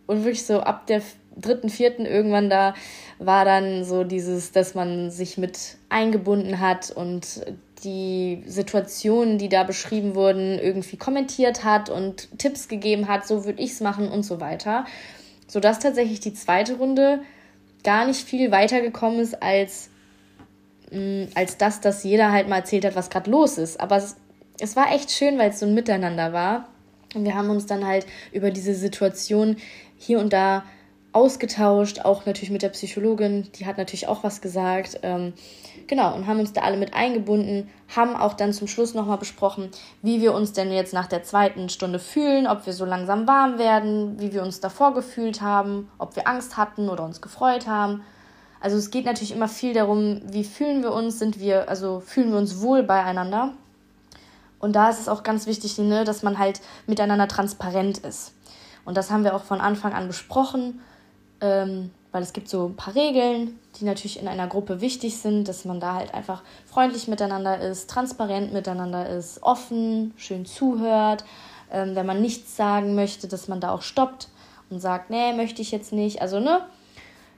und 0.08 0.24
wirklich 0.24 0.46
so 0.46 0.62
ab 0.62 0.88
der 0.88 1.02
dritten, 1.36 1.70
vierten 1.70 2.06
irgendwann 2.06 2.50
da 2.50 2.74
war 3.20 3.46
dann 3.46 3.84
so 3.84 4.04
dieses, 4.04 4.52
dass 4.52 4.74
man 4.74 5.12
sich 5.12 5.38
mit 5.38 5.78
eingebunden 5.89 6.60
hat 6.60 6.91
und 6.91 7.46
die 7.84 8.44
Situationen, 8.46 9.38
die 9.38 9.50
da 9.50 9.63
beschrieben 9.63 10.15
wurden, 10.15 10.60
irgendwie 10.60 10.98
kommentiert 10.98 11.63
hat 11.63 11.89
und 11.89 12.38
Tipps 12.38 12.67
gegeben 12.67 13.08
hat, 13.08 13.28
so 13.28 13.46
würde 13.46 13.62
ich 13.62 13.72
es 13.72 13.82
machen 13.82 14.10
und 14.10 14.24
so 14.24 14.39
weiter. 14.39 14.86
Sodass 15.48 15.80
tatsächlich 15.80 16.20
die 16.20 16.34
zweite 16.34 16.78
Runde 16.78 17.22
gar 17.84 18.06
nicht 18.06 18.22
viel 18.22 18.52
weitergekommen 18.52 19.20
ist 19.20 19.41
als, 19.41 19.89
mh, 20.91 21.00
mm, 21.00 21.28
als 21.36 21.58
das, 21.58 21.82
dass 21.82 22.04
jeder 22.04 22.32
halt 22.32 22.48
mal 22.48 22.58
erzählt 22.58 22.86
hat, 22.86 22.96
was 22.96 23.10
gerade 23.10 23.30
los 23.30 23.58
ist. 23.58 23.80
Aber 23.80 23.98
es, 23.98 24.15
es 24.60 24.76
war 24.76 24.94
echt 24.94 25.12
schön, 25.12 25.38
weil 25.38 25.50
es 25.50 25.60
so 25.60 25.65
ein 25.65 25.74
Miteinander 25.74 26.34
war. 26.34 26.70
Und 27.15 27.26
wir 27.26 27.36
haben 27.36 27.50
uns 27.50 27.65
dann 27.65 27.86
halt 27.86 28.06
über 28.32 28.52
diese 28.52 28.74
Situation 28.74 29.58
hier 29.98 30.20
und 30.20 30.32
da 30.34 30.63
ausgetauscht, 31.13 32.00
auch 32.06 32.26
natürlich 32.26 32.52
mit 32.52 32.62
der 32.62 32.69
Psychologin, 32.69 33.52
die 33.56 33.65
hat 33.65 33.78
natürlich 33.78 34.08
auch 34.08 34.24
was 34.24 34.41
gesagt. 34.41 35.00
Ähm, 35.04 35.34
genau, 35.88 36.15
und 36.15 36.26
haben 36.26 36.39
uns 36.39 36.54
da 36.54 36.62
alle 36.62 36.78
mit 36.78 36.93
eingebunden, 36.93 37.69
haben 37.93 38.15
auch 38.15 38.34
dann 38.34 38.54
zum 38.54 38.67
Schluss 38.67 38.93
nochmal 38.93 39.17
besprochen, 39.17 39.69
wie 40.02 40.21
wir 40.21 40.34
uns 40.34 40.54
denn 40.54 40.71
jetzt 40.71 40.93
nach 40.93 41.08
der 41.08 41.24
zweiten 41.24 41.69
Stunde 41.69 42.00
fühlen, 42.00 42.47
ob 42.47 42.65
wir 42.65 42.74
so 42.74 42.86
langsam 42.86 43.28
warm 43.28 43.58
werden, 43.58 44.19
wie 44.19 44.34
wir 44.34 44.41
uns 44.41 44.62
davor 44.62 44.93
gefühlt 44.93 45.41
haben, 45.41 45.89
ob 45.97 46.15
wir 46.15 46.28
Angst 46.28 46.56
hatten 46.56 46.88
oder 46.88 47.04
uns 47.04 47.21
gefreut 47.21 47.67
haben. 47.67 48.04
Also 48.62 48.78
es 48.78 48.91
geht 48.91 49.06
natürlich 49.06 49.34
immer 49.34 49.50
viel 49.50 49.74
darum, 49.74 50.21
wie 50.32 50.43
fühlen 50.43 50.82
wir 50.84 50.93
uns, 50.93 51.19
sind 51.19 51.39
wir, 51.39 51.67
also 51.67 52.00
fühlen 52.00 52.32
wir 52.32 52.38
uns 52.38 52.62
wohl 52.62 52.84
beieinander. 52.84 53.54
Und 54.60 54.76
da 54.76 54.91
ist 54.91 55.00
es 55.00 55.10
auch 55.10 55.24
ganz 55.24 55.47
wichtig, 55.47 55.78
ne, 55.80 56.04
dass 56.06 56.21
man 56.21 56.38
halt 56.38 56.62
miteinander 56.86 57.28
transparent 57.28 57.97
ist. 57.97 58.34
Und 58.86 58.95
das 58.95 59.10
haben 59.10 59.24
wir 59.24 59.36
auch 59.36 59.43
von 59.43 59.60
Anfang 59.60 59.93
an 59.93 60.08
besprochen 60.08 60.80
ähm, 61.41 61.91
weil 62.12 62.23
es 62.23 62.34
gibt 62.34 62.49
so 62.49 62.67
ein 62.67 62.75
paar 62.75 62.95
Regeln, 62.95 63.60
die 63.80 63.86
natürlich 63.86 64.19
in 64.19 64.27
einer 64.27 64.47
Gruppe 64.47 64.82
wichtig 64.82 65.17
sind, 65.17 65.47
dass 65.47 65.65
man 65.65 65.80
da 65.80 65.95
halt 65.95 66.13
einfach 66.13 66.43
freundlich 66.65 67.08
miteinander 67.08 67.60
ist, 67.60 67.89
transparent 67.89 68.54
miteinander 68.54 69.10
ist, 69.10 69.41
offen, 69.43 70.13
schön 70.17 70.45
zuhört. 70.45 71.23
Ähm, 71.71 71.95
wenn 71.95 72.06
man 72.06 72.21
nichts 72.21 72.58
sagen 72.58 72.95
möchte, 72.95 73.27
dass 73.27 73.47
man 73.47 73.62
da 73.62 73.71
auch 73.71 73.82
stoppt 73.82 74.27
und 74.69 74.80
sagt, 74.80 75.10
nee, 75.10 75.34
möchte 75.34 75.62
ich 75.62 75.71
jetzt 75.71 75.93
nicht. 75.93 76.21
Also, 76.21 76.39
ne? 76.39 76.65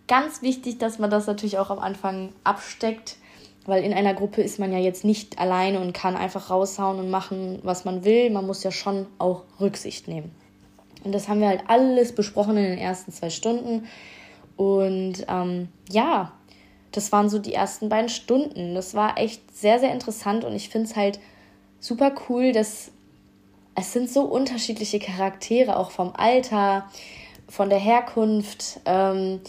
Ganz 0.07 0.41
wichtig, 0.41 0.79
dass 0.79 0.99
man 0.99 1.09
das 1.09 1.27
natürlich 1.27 1.59
auch 1.59 1.69
am 1.69 1.79
Anfang 1.79 2.33
absteckt, 2.43 3.17
weil 3.65 3.83
in 3.83 3.93
einer 3.93 4.13
Gruppe 4.13 4.41
ist 4.41 4.59
man 4.59 4.73
ja 4.73 4.79
jetzt 4.79 5.05
nicht 5.05 5.39
alleine 5.39 5.79
und 5.79 5.93
kann 5.93 6.17
einfach 6.17 6.49
raushauen 6.49 6.99
und 6.99 7.09
machen, 7.09 7.59
was 7.63 7.85
man 7.85 8.03
will. 8.03 8.29
Man 8.31 8.45
muss 8.45 8.63
ja 8.63 8.71
schon 8.71 9.05
auch 9.19 9.43
Rücksicht 9.61 10.07
nehmen. 10.07 10.35
Und 11.03 11.11
das 11.11 11.27
haben 11.27 11.41
wir 11.41 11.47
halt 11.47 11.63
alles 11.67 12.13
besprochen 12.13 12.57
in 12.57 12.63
den 12.63 12.77
ersten 12.77 13.11
zwei 13.11 13.29
Stunden. 13.29 13.87
Und 14.55 15.25
ähm, 15.27 15.69
ja, 15.89 16.31
das 16.91 17.11
waren 17.11 17.29
so 17.29 17.39
die 17.39 17.53
ersten 17.53 17.89
beiden 17.89 18.09
Stunden. 18.09 18.75
Das 18.75 18.93
war 18.93 19.17
echt 19.17 19.55
sehr, 19.55 19.79
sehr 19.79 19.91
interessant 19.91 20.45
und 20.45 20.55
ich 20.55 20.69
finde 20.69 20.87
es 20.87 20.95
halt 20.95 21.19
super 21.79 22.13
cool, 22.29 22.51
dass 22.51 22.91
es 23.75 23.91
sind 23.91 24.09
so 24.09 24.21
unterschiedliche 24.21 24.99
Charaktere, 24.99 25.77
auch 25.77 25.91
vom 25.91 26.13
Alter, 26.15 26.87
von 27.49 27.69
der 27.69 27.79
Herkunft, 27.79 28.79
ähm, 28.85 29.41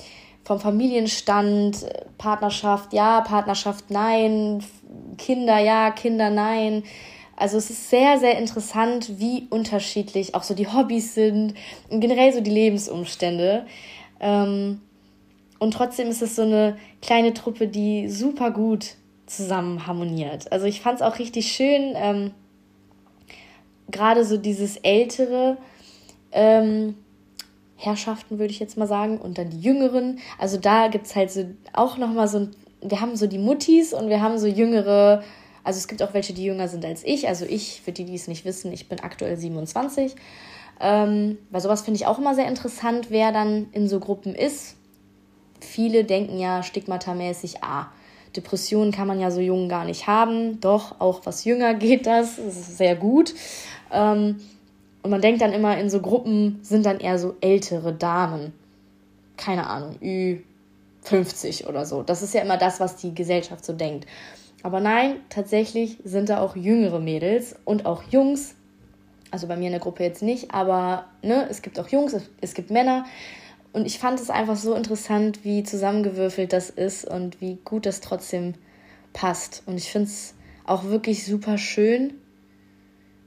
vom 0.44 0.60
Familienstand, 0.60 1.86
Partnerschaft 2.18 2.92
ja, 2.92 3.20
Partnerschaft 3.20 3.90
nein, 3.90 4.64
Kinder 5.18 5.58
ja, 5.58 5.90
Kinder 5.90 6.30
nein. 6.30 6.84
Also 7.36 7.56
es 7.58 7.70
ist 7.70 7.90
sehr, 7.90 8.18
sehr 8.18 8.38
interessant, 8.38 9.18
wie 9.18 9.46
unterschiedlich 9.50 10.34
auch 10.34 10.42
so 10.42 10.54
die 10.54 10.68
Hobbys 10.68 11.14
sind 11.14 11.54
und 11.90 12.00
generell 12.00 12.32
so 12.32 12.40
die 12.40 12.50
Lebensumstände. 12.50 13.66
Ähm, 14.20 14.80
und 15.58 15.72
trotzdem 15.72 16.08
ist 16.08 16.22
es 16.22 16.36
so 16.36 16.42
eine 16.42 16.76
kleine 17.02 17.34
Truppe, 17.34 17.68
die 17.68 18.08
super 18.08 18.50
gut 18.50 18.94
zusammen 19.26 19.86
harmoniert. 19.86 20.52
Also 20.52 20.66
ich 20.66 20.80
fand 20.80 20.96
es 20.96 21.02
auch 21.02 21.18
richtig 21.18 21.50
schön, 21.52 21.94
ähm, 21.96 22.32
gerade 23.90 24.24
so 24.24 24.36
dieses 24.36 24.76
ältere 24.78 25.56
ähm, 26.32 26.96
Herrschaften, 27.76 28.38
würde 28.38 28.52
ich 28.52 28.60
jetzt 28.60 28.76
mal 28.76 28.86
sagen, 28.86 29.18
und 29.18 29.38
dann 29.38 29.50
die 29.50 29.60
jüngeren. 29.60 30.18
Also 30.38 30.58
da 30.58 30.88
gibt 30.88 31.06
es 31.06 31.16
halt 31.16 31.30
so 31.30 31.44
auch 31.72 31.96
nochmal 31.96 32.28
so 32.28 32.38
ein, 32.38 32.50
wir 32.82 33.00
haben 33.00 33.16
so 33.16 33.26
die 33.26 33.38
Muttis 33.38 33.92
und 33.92 34.08
wir 34.08 34.20
haben 34.20 34.38
so 34.38 34.46
jüngere, 34.46 35.22
also 35.64 35.78
es 35.78 35.88
gibt 35.88 36.02
auch 36.02 36.14
welche, 36.14 36.32
die 36.32 36.44
jünger 36.44 36.68
sind 36.68 36.84
als 36.84 37.02
ich. 37.04 37.26
Also 37.26 37.44
ich, 37.46 37.82
für 37.84 37.92
die, 37.92 38.04
die 38.04 38.14
es 38.14 38.28
nicht 38.28 38.44
wissen, 38.44 38.72
ich 38.72 38.88
bin 38.88 39.00
aktuell 39.00 39.36
27. 39.36 40.14
Ähm, 40.80 41.38
weil 41.50 41.60
sowas 41.60 41.82
finde 41.82 41.98
ich 41.98 42.06
auch 42.06 42.18
immer 42.18 42.34
sehr 42.34 42.46
interessant, 42.46 43.06
wer 43.10 43.32
dann 43.32 43.66
in 43.72 43.88
so 43.88 44.00
Gruppen 44.00 44.34
ist 44.34 44.76
viele 45.64 46.04
denken 46.04 46.38
ja 46.38 46.62
stigmatamäßig, 46.62 47.62
ah, 47.62 47.88
Depressionen 48.36 48.92
kann 48.92 49.06
man 49.06 49.20
ja 49.20 49.30
so 49.30 49.40
jung 49.40 49.68
gar 49.68 49.84
nicht 49.84 50.06
haben. 50.06 50.60
Doch, 50.60 51.00
auch 51.00 51.20
was 51.24 51.44
jünger 51.44 51.74
geht 51.74 52.06
das. 52.06 52.36
Das 52.36 52.56
ist 52.56 52.78
sehr 52.78 52.96
gut. 52.96 53.34
Ähm, 53.92 54.40
und 55.02 55.10
man 55.10 55.20
denkt 55.20 55.42
dann 55.42 55.52
immer, 55.52 55.78
in 55.78 55.90
so 55.90 56.00
Gruppen 56.00 56.58
sind 56.62 56.86
dann 56.86 57.00
eher 57.00 57.18
so 57.18 57.34
ältere 57.40 57.92
Damen. 57.92 58.52
Keine 59.36 59.66
Ahnung, 59.66 59.96
Ü50 60.00 61.66
oder 61.66 61.84
so. 61.84 62.02
Das 62.02 62.22
ist 62.22 62.34
ja 62.34 62.42
immer 62.42 62.56
das, 62.56 62.80
was 62.80 62.96
die 62.96 63.14
Gesellschaft 63.14 63.64
so 63.64 63.72
denkt. 63.72 64.06
Aber 64.64 64.80
nein, 64.80 65.16
tatsächlich 65.28 65.98
sind 66.04 66.30
da 66.30 66.40
auch 66.40 66.56
jüngere 66.56 66.98
Mädels 66.98 67.54
und 67.66 67.84
auch 67.84 68.02
Jungs. 68.04 68.54
Also 69.30 69.46
bei 69.46 69.58
mir 69.58 69.66
in 69.66 69.72
der 69.72 69.80
Gruppe 69.80 70.04
jetzt 70.04 70.22
nicht, 70.22 70.54
aber 70.54 71.04
ne, 71.20 71.46
es 71.50 71.60
gibt 71.60 71.78
auch 71.78 71.88
Jungs, 71.88 72.16
es, 72.40 72.54
gibt 72.54 72.70
Männer. 72.70 73.04
Und 73.74 73.84
ich 73.84 73.98
fand 73.98 74.18
es 74.18 74.30
einfach 74.30 74.56
so 74.56 74.74
interessant, 74.74 75.44
wie 75.44 75.64
zusammengewürfelt 75.64 76.54
das 76.54 76.70
ist 76.70 77.04
und 77.04 77.42
wie 77.42 77.58
gut 77.62 77.84
das 77.84 78.00
trotzdem 78.00 78.54
passt. 79.12 79.62
Und 79.66 79.76
ich 79.76 79.92
finde 79.92 80.08
es 80.08 80.34
auch 80.64 80.84
wirklich 80.84 81.26
super 81.26 81.58
schön, 81.58 82.14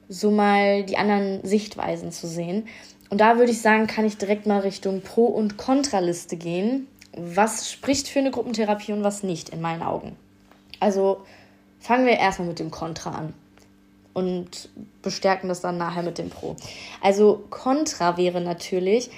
so 0.10 0.32
mal 0.32 0.86
die 0.86 0.98
anderen 0.98 1.46
Sichtweisen 1.46 2.12
zu 2.12 2.26
sehen. 2.26 2.68
Und 3.12 3.22
da 3.22 3.38
würde 3.38 3.52
ich 3.52 3.62
sagen, 3.62 3.86
kann 3.86 4.06
ich 4.06 4.18
direkt 4.18 4.48
mal 4.48 4.62
Richtung 4.62 5.02
Pro- 5.02 5.28
und 5.28 5.58
Kontraliste 5.58 6.36
gehen. 6.36 6.88
Was 7.16 7.72
spricht 7.72 8.08
für 8.08 8.20
eine 8.20 8.32
Gruppentherapie 8.32 8.94
und 8.94 9.04
was 9.04 9.22
nicht, 9.22 9.50
in 9.50 9.62
meinen 9.62 9.84
Augen. 9.84 10.16
Also 10.80 11.22
fangen 11.80 12.06
wir 12.06 12.18
erstmal 12.18 12.48
mit 12.48 12.60
dem 12.60 12.72
Kontra 12.72 13.12
an 13.12 13.34
und 14.14 14.70
bestärken 15.02 15.48
das 15.48 15.62
dann 15.62 15.78
nachher 15.78 16.04
mit 16.04 16.18
dem 16.18 16.30
Pro. 16.30 16.56
Also 17.02 17.44
Kontra 17.50 18.18
wäre 18.18 18.42
natürlich, 18.42 19.12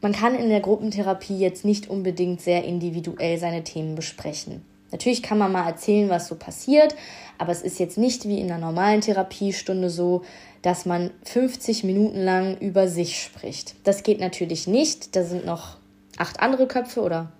man 0.00 0.12
kann 0.12 0.34
in 0.34 0.48
der 0.48 0.60
Gruppentherapie 0.60 1.38
jetzt 1.38 1.64
nicht 1.64 1.88
unbedingt 1.88 2.40
sehr 2.40 2.64
individuell 2.64 3.38
seine 3.38 3.64
Themen 3.64 3.94
besprechen. 3.94 4.62
Natürlich 4.90 5.22
kann 5.22 5.38
man 5.38 5.50
mal 5.50 5.66
erzählen, 5.66 6.10
was 6.10 6.28
so 6.28 6.34
passiert, 6.34 6.94
aber 7.38 7.52
es 7.52 7.62
ist 7.62 7.80
jetzt 7.80 7.96
nicht 7.96 8.28
wie 8.28 8.38
in 8.38 8.50
einer 8.50 8.64
normalen 8.64 9.00
Therapiestunde 9.00 9.88
so, 9.88 10.22
dass 10.60 10.84
man 10.84 11.10
50 11.24 11.82
Minuten 11.82 12.20
lang 12.20 12.58
über 12.58 12.88
sich 12.88 13.20
spricht. 13.20 13.74
Das 13.84 14.02
geht 14.02 14.20
natürlich 14.20 14.66
nicht. 14.66 15.16
Da 15.16 15.24
sind 15.24 15.46
noch 15.46 15.78
acht 16.18 16.40
andere 16.40 16.66
Köpfe 16.66 17.00
oder, 17.00 17.32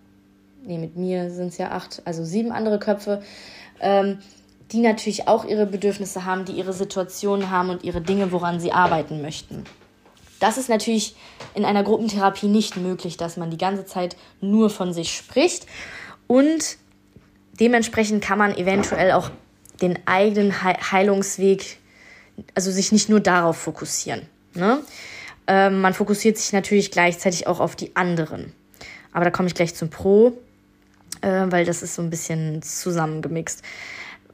nee, 0.65 0.79
mit 0.79 0.97
mir 0.97 1.31
sind 1.31 1.49
es 1.49 1.59
ja 1.59 1.71
acht, 1.71 2.03
also 2.05 2.25
sieben 2.25 2.53
andere 2.53 2.79
Köpfe, 2.79 3.23
ähm, 3.81 4.19
die 4.71 4.81
natürlich 4.81 5.29
auch 5.29 5.45
ihre 5.45 5.67
Bedürfnisse 5.67 6.25
haben, 6.25 6.45
die 6.45 6.53
ihre 6.53 6.73
Situationen 6.73 7.51
haben 7.51 7.71
und 7.71 7.85
ihre 7.85 8.01
Dinge, 8.01 8.33
woran 8.33 8.59
sie 8.59 8.73
arbeiten 8.73 9.21
möchten. 9.21 9.65
Das 10.41 10.59
ist 10.59 10.69
natürlich 10.69 11.15
in 11.55 11.65
einer 11.65 11.85
Gruppentherapie 11.85 12.49
nicht 12.49 12.77
möglich, 12.77 13.17
dass 13.17 13.37
man 13.37 13.51
die 13.51 13.59
ganze 13.59 13.85
Zeit 13.85 14.17
nur 14.41 14.71
von 14.71 14.93
sich 14.93 15.15
spricht. 15.15 15.67
Und 16.27 16.79
dementsprechend 17.61 18.25
kann 18.25 18.39
man 18.39 18.57
eventuell 18.57 19.13
auch 19.13 19.31
den 19.81 19.99
eigenen 20.07 20.65
Heilungsweg, 20.65 21.79
also 22.55 22.71
sich 22.71 22.91
nicht 22.91 23.09
nur 23.09 23.21
darauf 23.21 23.57
fokussieren. 23.57 24.23
Ne? 24.55 24.81
Ähm, 25.47 25.81
man 25.81 25.95
fokussiert 25.95 26.39
sich 26.39 26.53
natürlich 26.53 26.91
gleichzeitig 26.91 27.47
auch 27.47 27.61
auf 27.61 27.77
die 27.77 27.95
anderen. 27.95 28.53
Aber 29.13 29.25
da 29.25 29.31
komme 29.31 29.49
ich 29.49 29.55
gleich 29.55 29.75
zum 29.75 29.91
Pro, 29.91 30.33
äh, 31.23 31.47
weil 31.47 31.65
das 31.65 31.83
ist 31.83 31.95
so 31.95 32.03
ein 32.03 32.11
bisschen 32.11 32.63
zusammengemixt. 32.63 33.63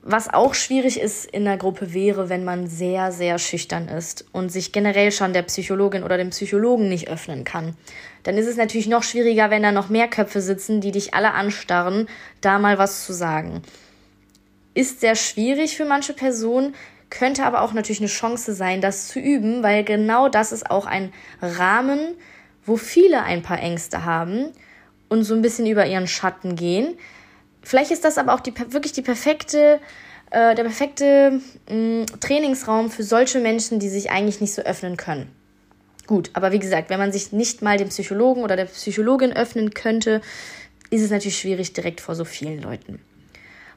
Was 0.03 0.33
auch 0.33 0.55
schwierig 0.55 1.01
ist 1.01 1.27
in 1.27 1.45
der 1.45 1.57
Gruppe 1.57 1.93
wäre, 1.93 2.29
wenn 2.29 2.45
man 2.45 2.67
sehr, 2.67 3.13
sehr 3.13 3.39
schüchtern 3.39 3.89
ist 3.89 4.25
und 4.33 4.51
sich 4.51 4.73
generell 4.73 5.13
schon 5.13 5.33
der 5.33 5.43
Psychologin 5.43 6.03
oder 6.03 6.17
dem 6.17 6.31
Psychologen 6.31 6.89
nicht 6.89 7.09
öffnen 7.09 7.45
kann. 7.45 7.77
Dann 8.23 8.39
ist 8.39 8.47
es 8.47 8.57
natürlich 8.57 8.89
noch 8.89 9.03
schwieriger, 9.03 9.51
wenn 9.51 9.63
da 9.63 9.73
noch 9.73 9.89
mehr 9.89 10.09
Köpfe 10.09 10.41
sitzen, 10.41 10.81
die 10.81 10.93
dich 10.93 11.15
alle 11.15 11.35
anstarren, 11.35 12.09
da 12.41 12.59
mal 12.59 12.79
was 12.79 13.05
zu 13.05 13.13
sagen. 13.13 13.63
Ist 14.73 15.01
sehr 15.01 15.15
schwierig 15.15 15.77
für 15.77 15.85
manche 15.85 16.15
Personen, 16.15 16.75
könnte 17.11 17.45
aber 17.45 17.63
auch 17.63 17.73
natürlich 17.73 18.01
eine 18.01 18.09
Chance 18.09 18.55
sein, 18.55 18.81
das 18.81 19.09
zu 19.09 19.19
üben, 19.19 19.63
weil 19.63 19.83
genau 19.83 20.29
das 20.29 20.53
ist 20.53 20.71
auch 20.71 20.87
ein 20.87 21.13
Rahmen, 21.43 22.15
wo 22.65 22.77
viele 22.77 23.23
ein 23.25 23.43
paar 23.43 23.59
Ängste 23.59 24.05
haben 24.05 24.53
und 25.09 25.25
so 25.25 25.35
ein 25.35 25.43
bisschen 25.43 25.67
über 25.67 25.87
ihren 25.87 26.07
Schatten 26.07 26.57
gehen 26.57 26.97
Vielleicht 27.69 27.91
ist 27.91 28.05
das 28.05 28.17
aber 28.17 28.33
auch 28.33 28.41
die, 28.41 28.55
wirklich 28.73 28.93
die 28.93 29.03
perfekte, 29.03 29.81
äh, 30.31 30.55
der 30.55 30.63
perfekte 30.63 31.41
mh, 31.69 31.75
mm, 31.75 32.07
Trainingsraum 32.21 32.91
für 32.91 33.03
solche 33.03 33.41
Menschen, 33.41 33.79
die 33.79 33.91
sich 33.91 34.11
eigentlich 34.11 34.41
nicht 34.41 34.55
so 34.55 34.63
öffnen 34.63 34.97
können. 34.97 35.31
Gut, 36.07 36.31
aber 36.33 36.53
wie 36.53 36.59
gesagt, 36.59 36.89
wenn 36.89 36.99
man 36.99 37.13
sich 37.13 37.33
nicht 37.33 37.61
mal 37.61 37.77
dem 37.77 37.91
Psychologen 37.91 38.43
oder 38.43 38.57
der 38.57 38.65
Psychologin 38.65 39.35
öffnen 39.35 39.75
könnte, 39.75 40.23
ist 40.89 41.03
es 41.03 41.11
natürlich 41.11 41.39
schwierig 41.39 41.75
direkt 41.75 42.01
vor 42.01 42.15
so 42.15 42.25
vielen 42.25 42.63
Leuten. 42.63 43.01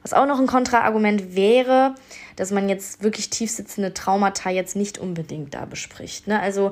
Was 0.04 0.13
auch 0.13 0.26
noch 0.26 0.39
ein 0.39 0.48
Kontraargument 0.48 1.36
wäre, 1.36 1.94
dass 2.38 2.52
man 2.52 2.70
jetzt 2.70 3.04
wirklich 3.04 3.30
tiefsitzende 3.30 3.94
Traumata 3.94 4.50
jetzt 4.50 4.78
nicht 4.78 5.00
unbedingt 5.00 5.54
da 5.54 5.65
bespricht. 5.65 6.28
Ne? 6.28 6.39
Also 6.39 6.72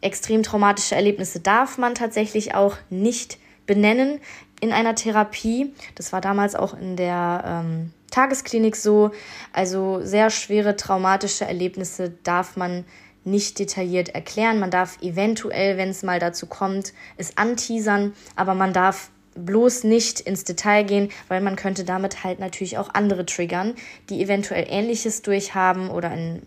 extrem 0.00 0.42
traumatische 0.42 0.94
Erlebnisse 0.94 1.40
darf 1.40 1.76
man 1.76 1.94
tatsächlich 1.94 2.54
auch 2.54 2.78
nicht 2.88 3.36
benennen 3.66 4.20
in 4.60 4.72
einer 4.72 4.94
Therapie. 4.94 5.74
Das 5.94 6.12
war 6.12 6.20
damals 6.20 6.54
auch 6.54 6.74
in 6.78 6.96
der 6.96 7.44
ähm, 7.46 7.92
Tagesklinik 8.10 8.76
so. 8.76 9.10
Also 9.52 10.00
sehr 10.02 10.30
schwere 10.30 10.76
traumatische 10.76 11.44
Erlebnisse 11.44 12.12
darf 12.22 12.56
man 12.56 12.84
nicht 13.24 13.58
detailliert 13.58 14.10
erklären. 14.10 14.60
Man 14.60 14.70
darf 14.70 15.00
eventuell, 15.02 15.76
wenn 15.76 15.88
es 15.88 16.02
mal 16.02 16.18
dazu 16.18 16.46
kommt, 16.46 16.92
es 17.16 17.36
anteasern, 17.36 18.12
aber 18.36 18.54
man 18.54 18.72
darf 18.72 19.10
bloß 19.34 19.84
nicht 19.84 20.20
ins 20.20 20.44
Detail 20.44 20.84
gehen, 20.84 21.10
weil 21.28 21.40
man 21.40 21.56
könnte 21.56 21.84
damit 21.84 22.22
halt 22.22 22.38
natürlich 22.38 22.78
auch 22.78 22.90
andere 22.94 23.26
triggern, 23.26 23.74
die 24.08 24.22
eventuell 24.22 24.66
Ähnliches 24.68 25.22
durchhaben 25.22 25.90
oder 25.90 26.10
ein 26.10 26.42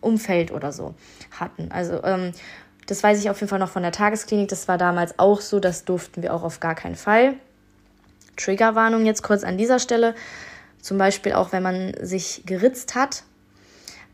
Umfeld 0.00 0.52
oder 0.52 0.72
so 0.72 0.94
hatten. 1.32 1.70
Also 1.72 2.02
ähm, 2.04 2.32
das 2.90 3.04
weiß 3.04 3.20
ich 3.20 3.30
auf 3.30 3.38
jeden 3.38 3.48
Fall 3.48 3.60
noch 3.60 3.70
von 3.70 3.82
der 3.82 3.92
Tagesklinik. 3.92 4.48
Das 4.48 4.66
war 4.66 4.76
damals 4.76 5.16
auch 5.18 5.40
so. 5.40 5.60
Das 5.60 5.84
durften 5.84 6.22
wir 6.22 6.34
auch 6.34 6.42
auf 6.42 6.58
gar 6.58 6.74
keinen 6.74 6.96
Fall. 6.96 7.34
Triggerwarnung 8.36 9.06
jetzt 9.06 9.22
kurz 9.22 9.44
an 9.44 9.56
dieser 9.56 9.78
Stelle. 9.78 10.14
Zum 10.80 10.98
Beispiel 10.98 11.34
auch, 11.34 11.52
wenn 11.52 11.62
man 11.62 11.94
sich 12.00 12.42
geritzt 12.46 12.96
hat, 12.96 13.22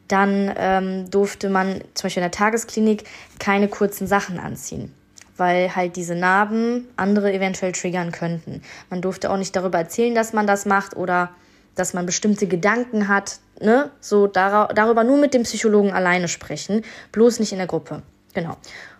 dann 0.08 0.52
ähm, 0.56 1.10
durfte 1.10 1.48
man 1.48 1.80
zum 1.94 2.04
Beispiel 2.04 2.22
in 2.22 2.30
der 2.30 2.38
Tagesklinik 2.38 3.04
keine 3.38 3.68
kurzen 3.68 4.06
Sachen 4.06 4.38
anziehen. 4.38 4.92
weil 5.36 5.74
halt 5.74 5.96
diese 5.96 6.14
Narben 6.14 6.88
andere 6.96 7.32
eventuell 7.32 7.72
triggern 7.72 8.12
könnten. 8.12 8.62
Man 8.90 9.02
durfte 9.02 9.30
auch 9.30 9.36
nicht 9.36 9.54
darüber 9.54 9.78
erzählen, 9.78 10.14
dass 10.14 10.32
man 10.32 10.46
das 10.46 10.66
macht 10.66 10.96
oder 10.96 11.30
dass 11.74 11.94
man 11.94 12.06
bestimmte 12.06 12.46
Gedanken 12.46 13.08
hat, 13.08 13.38
ne? 13.60 13.90
So 14.00 14.26
dar 14.26 14.68
darüber 14.68 15.04
nur 15.04 15.18
mit 15.18 15.34
dem 15.34 15.42
Psychologen 15.42 15.92
alleine 15.92 16.28
sprechen, 16.28 16.82
bloß 17.12 17.38
nicht 17.38 17.52
in 17.52 17.58
der 17.58 17.66
Gruppe. 17.66 18.02
Genau. 18.36 18.58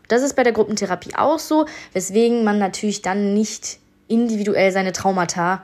Das 0.09 0.23
ist 0.23 0.35
bei 0.35 0.45
der 0.45 0.55
Gruppentherapie 0.55 1.15
auch 1.15 1.39
so, 1.39 1.67
weswegen 1.93 2.43
man 2.43 2.59
natürlich 2.59 3.03
dann 3.03 3.35
nicht 3.35 3.79
individuell 4.09 4.73
seine 4.73 4.93
Traumata 4.93 5.63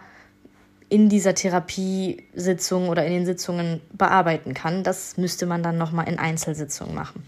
in 0.90 1.08
dieser 1.08 1.34
Therapiesitzung 1.34 2.90
oder 2.90 3.06
in 3.06 3.12
den 3.12 3.24
Sitzungen 3.24 3.80
bearbeiten 3.94 4.52
kann. 4.52 4.82
Das 4.82 5.16
müsste 5.16 5.46
man 5.46 5.62
dann 5.62 5.78
nochmal 5.78 6.06
in 6.06 6.18
Einzelsitzungen 6.18 6.94
machen. 6.94 7.26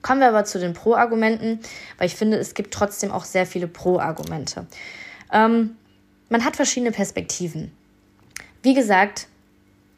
Kommen 0.00 0.20
wir 0.20 0.28
aber 0.28 0.46
zu 0.46 0.58
den 0.58 0.72
Pro-Argumenten, 0.72 1.60
weil 1.98 2.06
ich 2.06 2.14
finde, 2.14 2.38
es 2.38 2.54
gibt 2.54 2.72
trotzdem 2.72 3.12
auch 3.12 3.24
sehr 3.24 3.44
viele 3.44 3.68
Pro-Argumente. 3.68 4.66
Ähm, 5.30 5.76
man 6.30 6.42
hat 6.42 6.56
verschiedene 6.56 6.92
Perspektiven. 6.92 7.70
Wie 8.62 8.72
gesagt, 8.72 9.26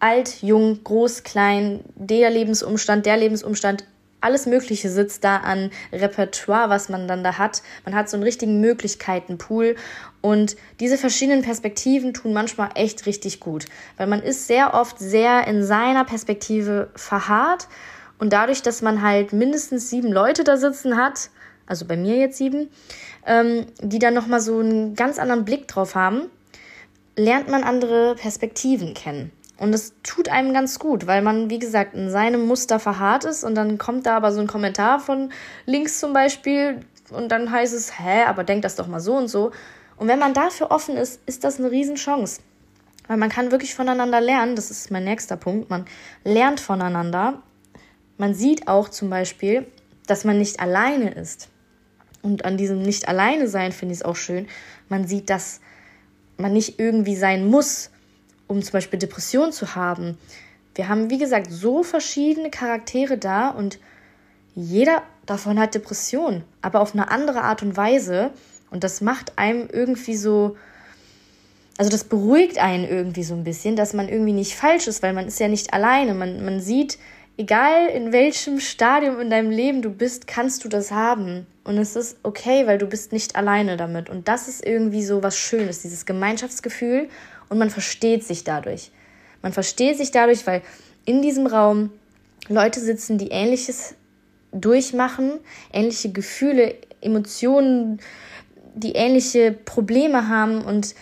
alt, 0.00 0.42
jung, 0.42 0.82
groß, 0.82 1.22
klein, 1.22 1.84
der 1.94 2.30
Lebensumstand, 2.30 3.06
der 3.06 3.16
Lebensumstand, 3.16 3.84
alles 4.20 4.46
Mögliche 4.46 4.90
sitzt 4.90 5.24
da 5.24 5.38
an 5.38 5.70
Repertoire, 5.92 6.70
was 6.70 6.88
man 6.88 7.06
dann 7.08 7.22
da 7.22 7.38
hat. 7.38 7.62
Man 7.84 7.94
hat 7.94 8.10
so 8.10 8.16
einen 8.16 8.24
richtigen 8.24 8.60
Möglichkeitenpool 8.60 9.76
und 10.20 10.56
diese 10.80 10.98
verschiedenen 10.98 11.42
Perspektiven 11.42 12.14
tun 12.14 12.32
manchmal 12.32 12.70
echt 12.74 13.06
richtig 13.06 13.40
gut, 13.40 13.66
weil 13.96 14.06
man 14.06 14.22
ist 14.22 14.46
sehr 14.46 14.74
oft 14.74 14.98
sehr 14.98 15.46
in 15.46 15.62
seiner 15.62 16.04
Perspektive 16.04 16.90
verharrt 16.96 17.68
und 18.18 18.32
dadurch, 18.32 18.62
dass 18.62 18.82
man 18.82 19.02
halt 19.02 19.32
mindestens 19.32 19.90
sieben 19.90 20.12
Leute 20.12 20.42
da 20.44 20.56
sitzen 20.56 20.96
hat, 20.96 21.30
also 21.66 21.84
bei 21.84 21.96
mir 21.96 22.16
jetzt 22.16 22.38
sieben, 22.38 22.68
ähm, 23.26 23.66
die 23.80 23.98
dann 23.98 24.14
nochmal 24.14 24.40
so 24.40 24.58
einen 24.58 24.94
ganz 24.94 25.18
anderen 25.18 25.44
Blick 25.44 25.68
drauf 25.68 25.94
haben, 25.94 26.22
lernt 27.16 27.48
man 27.48 27.62
andere 27.62 28.14
Perspektiven 28.16 28.94
kennen. 28.94 29.30
Und 29.58 29.74
es 29.74 29.94
tut 30.04 30.28
einem 30.28 30.52
ganz 30.52 30.78
gut, 30.78 31.06
weil 31.06 31.20
man, 31.20 31.50
wie 31.50 31.58
gesagt, 31.58 31.94
in 31.94 32.10
seinem 32.10 32.46
Muster 32.46 32.78
verharrt 32.78 33.24
ist 33.24 33.42
und 33.42 33.56
dann 33.56 33.76
kommt 33.76 34.06
da 34.06 34.16
aber 34.16 34.32
so 34.32 34.40
ein 34.40 34.46
Kommentar 34.46 35.00
von 35.00 35.32
links 35.66 35.98
zum 35.98 36.12
Beispiel 36.12 36.80
und 37.10 37.30
dann 37.32 37.50
heißt 37.50 37.74
es, 37.74 37.98
hä, 37.98 38.22
aber 38.26 38.44
denk 38.44 38.62
das 38.62 38.76
doch 38.76 38.86
mal 38.86 39.00
so 39.00 39.16
und 39.16 39.28
so. 39.28 39.50
Und 39.96 40.06
wenn 40.06 40.20
man 40.20 40.32
dafür 40.32 40.70
offen 40.70 40.96
ist, 40.96 41.20
ist 41.26 41.42
das 41.42 41.58
eine 41.58 41.72
Riesenchance. 41.72 42.40
Weil 43.08 43.16
man 43.16 43.30
kann 43.30 43.50
wirklich 43.50 43.74
voneinander 43.74 44.20
lernen, 44.20 44.54
das 44.54 44.70
ist 44.70 44.90
mein 44.92 45.04
nächster 45.04 45.36
Punkt, 45.36 45.70
man 45.70 45.86
lernt 46.22 46.60
voneinander. 46.60 47.42
Man 48.16 48.34
sieht 48.34 48.68
auch 48.68 48.88
zum 48.88 49.10
Beispiel, 49.10 49.66
dass 50.06 50.24
man 50.24 50.38
nicht 50.38 50.60
alleine 50.60 51.10
ist. 51.10 51.48
Und 52.22 52.44
an 52.44 52.56
diesem 52.56 52.82
nicht 52.82 53.08
alleine 53.08 53.48
sein 53.48 53.72
finde 53.72 53.94
ich 53.94 54.00
es 54.00 54.04
auch 54.04 54.16
schön. 54.16 54.46
Man 54.88 55.06
sieht, 55.06 55.30
dass 55.30 55.60
man 56.36 56.52
nicht 56.52 56.78
irgendwie 56.78 57.16
sein 57.16 57.46
muss, 57.46 57.90
um 58.48 58.62
zum 58.62 58.72
Beispiel 58.72 58.98
Depression 58.98 59.52
zu 59.52 59.76
haben. 59.76 60.18
Wir 60.74 60.88
haben, 60.88 61.10
wie 61.10 61.18
gesagt, 61.18 61.50
so 61.50 61.82
verschiedene 61.82 62.50
Charaktere 62.50 63.18
da 63.18 63.50
und 63.50 63.78
jeder 64.54 65.02
davon 65.26 65.58
hat 65.60 65.74
Depression, 65.74 66.42
aber 66.62 66.80
auf 66.80 66.94
eine 66.94 67.10
andere 67.10 67.42
Art 67.42 67.62
und 67.62 67.76
Weise. 67.76 68.30
Und 68.70 68.84
das 68.84 69.00
macht 69.00 69.38
einem 69.38 69.68
irgendwie 69.70 70.16
so, 70.16 70.56
also 71.76 71.90
das 71.90 72.04
beruhigt 72.04 72.58
einen 72.58 72.84
irgendwie 72.84 73.22
so 73.22 73.34
ein 73.34 73.44
bisschen, 73.44 73.76
dass 73.76 73.92
man 73.92 74.08
irgendwie 74.08 74.32
nicht 74.32 74.56
falsch 74.56 74.88
ist, 74.88 75.02
weil 75.02 75.12
man 75.12 75.28
ist 75.28 75.38
ja 75.38 75.48
nicht 75.48 75.72
alleine. 75.72 76.14
Man, 76.14 76.44
man 76.44 76.60
sieht, 76.60 76.98
egal 77.36 77.86
in 77.88 78.12
welchem 78.12 78.58
Stadium 78.60 79.20
in 79.20 79.30
deinem 79.30 79.50
Leben 79.50 79.80
du 79.80 79.90
bist, 79.90 80.26
kannst 80.26 80.64
du 80.64 80.68
das 80.68 80.90
haben. 80.90 81.46
Und 81.64 81.78
es 81.78 81.96
ist 81.96 82.18
okay, 82.22 82.66
weil 82.66 82.78
du 82.78 82.86
bist 82.86 83.12
nicht 83.12 83.36
alleine 83.36 83.76
damit. 83.76 84.10
Und 84.10 84.28
das 84.28 84.48
ist 84.48 84.66
irgendwie 84.66 85.04
so 85.04 85.22
was 85.22 85.36
Schönes, 85.36 85.82
dieses 85.82 86.04
Gemeinschaftsgefühl. 86.04 87.08
Und 87.48 87.58
man 87.58 87.70
versteht 87.70 88.24
sich 88.24 88.44
dadurch. 88.44 88.90
Man 89.42 89.52
versteht 89.52 89.96
sich 89.96 90.10
dadurch, 90.10 90.46
weil 90.46 90.62
in 91.04 91.22
diesem 91.22 91.46
Raum 91.46 91.90
Leute 92.48 92.80
sitzen, 92.80 93.18
die 93.18 93.28
Ähnliches 93.28 93.94
durchmachen, 94.52 95.32
ähnliche 95.72 96.10
Gefühle, 96.10 96.74
Emotionen, 97.00 98.00
die 98.74 98.92
ähnliche 98.92 99.52
Probleme 99.52 100.28
haben. 100.28 100.62
Und 100.62 100.94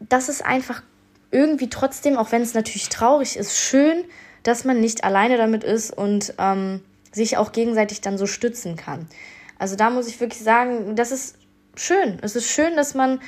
das 0.00 0.28
ist 0.28 0.44
einfach 0.44 0.82
irgendwie 1.30 1.68
trotzdem, 1.68 2.16
auch 2.16 2.32
wenn 2.32 2.42
es 2.42 2.54
natürlich 2.54 2.88
traurig 2.88 3.36
ist, 3.36 3.56
schön, 3.56 4.04
dass 4.42 4.64
man 4.64 4.80
nicht 4.80 5.04
alleine 5.04 5.36
damit 5.36 5.64
ist 5.64 5.90
und 5.90 6.34
ähm, 6.38 6.80
sich 7.12 7.36
auch 7.36 7.52
gegenseitig 7.52 8.00
dann 8.00 8.18
so 8.18 8.26
stützen 8.26 8.76
kann. 8.76 9.08
Also 9.58 9.76
da 9.76 9.90
muss 9.90 10.06
ich 10.06 10.20
wirklich 10.20 10.42
sagen, 10.42 10.96
das 10.96 11.10
ist 11.10 11.36
schön. 11.76 12.18
Es 12.22 12.36
ist 12.36 12.48
schön, 12.48 12.76
dass 12.76 12.94
man 12.94 13.20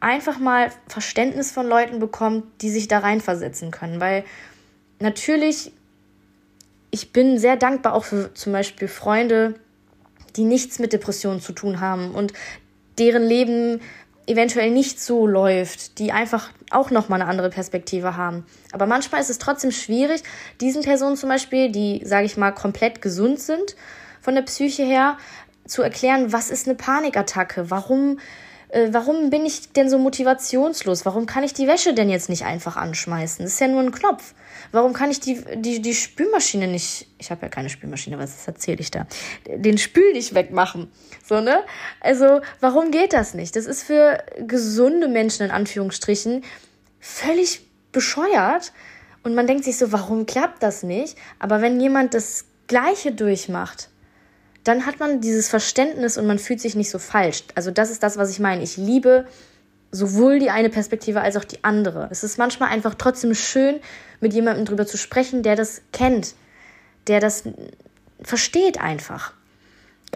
einfach 0.00 0.38
mal 0.38 0.72
Verständnis 0.88 1.52
von 1.52 1.66
Leuten 1.66 1.98
bekommt, 2.00 2.44
die 2.62 2.70
sich 2.70 2.88
da 2.88 2.98
reinversetzen 2.98 3.70
können. 3.70 4.00
Weil 4.00 4.24
natürlich, 4.98 5.72
ich 6.90 7.12
bin 7.12 7.38
sehr 7.38 7.56
dankbar 7.56 7.94
auch 7.94 8.04
für 8.04 8.34
zum 8.34 8.52
Beispiel 8.52 8.88
Freunde, 8.88 9.54
die 10.36 10.44
nichts 10.44 10.78
mit 10.78 10.92
Depressionen 10.92 11.40
zu 11.40 11.52
tun 11.52 11.80
haben 11.80 12.12
und 12.12 12.32
deren 12.98 13.22
Leben 13.22 13.80
eventuell 14.26 14.70
nicht 14.70 15.00
so 15.00 15.26
läuft, 15.26 15.98
die 15.98 16.12
einfach 16.12 16.50
auch 16.70 16.90
nochmal 16.90 17.20
eine 17.20 17.28
andere 17.28 17.50
Perspektive 17.50 18.16
haben. 18.16 18.46
Aber 18.72 18.86
manchmal 18.86 19.20
ist 19.20 19.30
es 19.30 19.38
trotzdem 19.38 19.72
schwierig, 19.72 20.22
diesen 20.60 20.82
Personen 20.82 21.16
zum 21.16 21.28
Beispiel, 21.28 21.72
die, 21.72 22.02
sage 22.04 22.26
ich 22.26 22.36
mal, 22.36 22.52
komplett 22.52 23.02
gesund 23.02 23.40
sind 23.40 23.74
von 24.20 24.34
der 24.34 24.42
Psyche 24.42 24.84
her, 24.84 25.16
zu 25.66 25.82
erklären, 25.82 26.32
was 26.32 26.50
ist 26.50 26.66
eine 26.66 26.76
Panikattacke, 26.76 27.70
warum, 27.70 28.18
äh, 28.70 28.88
warum 28.92 29.30
bin 29.30 29.44
ich 29.44 29.72
denn 29.72 29.90
so 29.90 29.98
motivationslos, 29.98 31.04
warum 31.04 31.26
kann 31.26 31.42
ich 31.42 31.52
die 31.52 31.66
Wäsche 31.66 31.94
denn 31.94 32.08
jetzt 32.08 32.28
nicht 32.28 32.44
einfach 32.44 32.76
anschmeißen? 32.76 33.44
Das 33.44 33.54
ist 33.54 33.60
ja 33.60 33.68
nur 33.68 33.80
ein 33.80 33.92
Knopf. 33.92 34.34
Warum 34.72 34.92
kann 34.92 35.10
ich 35.10 35.20
die, 35.20 35.42
die, 35.56 35.82
die 35.82 35.94
Spülmaschine 35.94 36.68
nicht, 36.68 37.08
ich 37.18 37.30
habe 37.30 37.42
ja 37.42 37.48
keine 37.48 37.68
Spülmaschine, 37.68 38.18
was 38.18 38.46
erzähle 38.46 38.78
ich 38.80 38.90
da, 38.90 39.06
den 39.46 39.78
Spül 39.78 40.12
nicht 40.12 40.34
wegmachen? 40.34 40.90
So, 41.26 41.40
ne? 41.40 41.64
Also, 42.00 42.40
warum 42.60 42.90
geht 42.90 43.12
das 43.12 43.34
nicht? 43.34 43.56
Das 43.56 43.66
ist 43.66 43.82
für 43.82 44.22
gesunde 44.38 45.08
Menschen 45.08 45.46
in 45.46 45.50
Anführungsstrichen 45.50 46.44
völlig 47.00 47.62
bescheuert. 47.92 48.72
Und 49.22 49.34
man 49.34 49.46
denkt 49.46 49.64
sich 49.64 49.76
so, 49.76 49.92
warum 49.92 50.26
klappt 50.26 50.62
das 50.62 50.82
nicht? 50.82 51.16
Aber 51.38 51.60
wenn 51.60 51.80
jemand 51.80 52.14
das 52.14 52.46
Gleiche 52.68 53.12
durchmacht, 53.12 53.88
dann 54.64 54.86
hat 54.86 55.00
man 55.00 55.20
dieses 55.20 55.48
Verständnis 55.48 56.18
und 56.18 56.26
man 56.26 56.38
fühlt 56.38 56.60
sich 56.60 56.74
nicht 56.74 56.90
so 56.90 56.98
falsch. 56.98 57.44
Also 57.54 57.70
das 57.70 57.90
ist 57.90 58.02
das, 58.02 58.18
was 58.18 58.30
ich 58.30 58.40
meine. 58.40 58.62
Ich 58.62 58.76
liebe 58.76 59.26
sowohl 59.90 60.38
die 60.38 60.50
eine 60.50 60.70
Perspektive 60.70 61.20
als 61.20 61.36
auch 61.36 61.44
die 61.44 61.64
andere. 61.64 62.08
Es 62.10 62.22
ist 62.22 62.38
manchmal 62.38 62.70
einfach 62.70 62.94
trotzdem 62.94 63.34
schön, 63.34 63.80
mit 64.20 64.34
jemandem 64.34 64.64
drüber 64.64 64.86
zu 64.86 64.98
sprechen, 64.98 65.42
der 65.42 65.56
das 65.56 65.82
kennt, 65.92 66.34
der 67.06 67.20
das 67.20 67.44
versteht 68.22 68.80
einfach. 68.80 69.32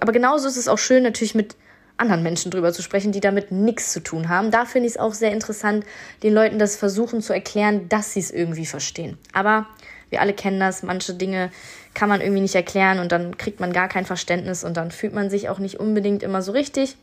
Aber 0.00 0.12
genauso 0.12 0.46
ist 0.46 0.56
es 0.56 0.68
auch 0.68 0.78
schön, 0.78 1.02
natürlich 1.02 1.34
mit 1.34 1.56
anderen 1.96 2.22
Menschen 2.22 2.50
drüber 2.50 2.72
zu 2.72 2.82
sprechen, 2.82 3.12
die 3.12 3.20
damit 3.20 3.52
nichts 3.52 3.92
zu 3.92 4.00
tun 4.00 4.28
haben. 4.28 4.50
Da 4.50 4.64
finde 4.64 4.88
ich 4.88 4.94
es 4.94 5.00
auch 5.00 5.14
sehr 5.14 5.32
interessant, 5.32 5.84
den 6.22 6.34
Leuten 6.34 6.58
das 6.58 6.76
versuchen 6.76 7.22
zu 7.22 7.32
erklären, 7.32 7.88
dass 7.88 8.12
sie 8.12 8.20
es 8.20 8.30
irgendwie 8.30 8.66
verstehen. 8.66 9.16
Aber 9.32 9.66
wir 10.10 10.20
alle 10.20 10.34
kennen 10.34 10.60
das, 10.60 10.82
manche 10.82 11.14
Dinge 11.14 11.50
kann 11.94 12.08
man 12.08 12.20
irgendwie 12.20 12.42
nicht 12.42 12.54
erklären 12.54 12.98
und 12.98 13.12
dann 13.12 13.38
kriegt 13.38 13.60
man 13.60 13.72
gar 13.72 13.88
kein 13.88 14.04
Verständnis 14.04 14.64
und 14.64 14.76
dann 14.76 14.90
fühlt 14.90 15.14
man 15.14 15.30
sich 15.30 15.48
auch 15.48 15.58
nicht 15.58 15.78
unbedingt 15.78 16.22
immer 16.22 16.42
so 16.42 16.52
richtig. 16.52 16.96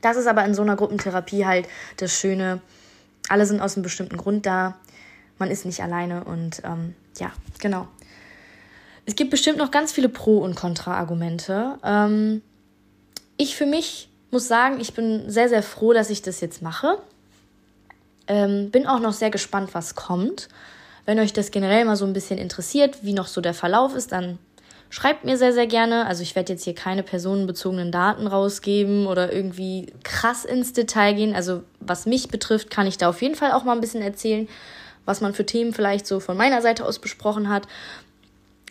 Das 0.00 0.16
ist 0.16 0.26
aber 0.26 0.44
in 0.44 0.54
so 0.54 0.62
einer 0.62 0.76
Gruppentherapie 0.76 1.44
halt 1.44 1.68
das 1.96 2.12
Schöne. 2.12 2.60
Alle 3.28 3.46
sind 3.46 3.60
aus 3.60 3.76
einem 3.76 3.82
bestimmten 3.82 4.16
Grund 4.16 4.46
da. 4.46 4.76
Man 5.38 5.50
ist 5.50 5.64
nicht 5.64 5.82
alleine 5.82 6.24
und 6.24 6.62
ähm, 6.64 6.94
ja, 7.18 7.32
genau. 7.60 7.88
Es 9.06 9.16
gibt 9.16 9.30
bestimmt 9.30 9.58
noch 9.58 9.70
ganz 9.70 9.92
viele 9.92 10.08
Pro- 10.08 10.38
und 10.38 10.54
Kontra-Argumente. 10.54 11.78
Ähm, 11.84 12.42
ich 13.36 13.56
für 13.56 13.66
mich 13.66 14.08
muss 14.30 14.48
sagen, 14.48 14.80
ich 14.80 14.94
bin 14.94 15.28
sehr, 15.30 15.48
sehr 15.48 15.62
froh, 15.62 15.92
dass 15.92 16.10
ich 16.10 16.22
das 16.22 16.40
jetzt 16.40 16.62
mache. 16.62 16.98
Ähm, 18.28 18.70
bin 18.70 18.86
auch 18.86 19.00
noch 19.00 19.12
sehr 19.12 19.30
gespannt, 19.30 19.70
was 19.72 19.94
kommt. 19.94 20.48
Wenn 21.04 21.18
euch 21.18 21.32
das 21.32 21.50
generell 21.50 21.84
mal 21.84 21.96
so 21.96 22.04
ein 22.04 22.12
bisschen 22.12 22.38
interessiert, 22.38 22.98
wie 23.02 23.12
noch 23.12 23.26
so 23.26 23.40
der 23.40 23.54
Verlauf 23.54 23.94
ist, 23.94 24.12
dann 24.12 24.38
schreibt 24.88 25.24
mir 25.24 25.38
sehr, 25.38 25.52
sehr 25.52 25.66
gerne. 25.66 26.06
Also 26.06 26.22
ich 26.22 26.36
werde 26.36 26.52
jetzt 26.52 26.64
hier 26.64 26.74
keine 26.74 27.02
personenbezogenen 27.02 27.90
Daten 27.90 28.26
rausgeben 28.26 29.06
oder 29.06 29.32
irgendwie 29.32 29.86
krass 30.04 30.44
ins 30.44 30.74
Detail 30.74 31.14
gehen. 31.14 31.34
Also 31.34 31.62
was 31.80 32.06
mich 32.06 32.28
betrifft, 32.28 32.70
kann 32.70 32.86
ich 32.86 32.98
da 32.98 33.08
auf 33.08 33.22
jeden 33.22 33.34
Fall 33.34 33.52
auch 33.52 33.64
mal 33.64 33.72
ein 33.72 33.80
bisschen 33.80 34.02
erzählen, 34.02 34.48
was 35.04 35.20
man 35.20 35.34
für 35.34 35.46
Themen 35.46 35.72
vielleicht 35.72 36.06
so 36.06 36.20
von 36.20 36.36
meiner 36.36 36.60
Seite 36.62 36.84
aus 36.84 36.98
besprochen 36.98 37.48
hat. 37.48 37.66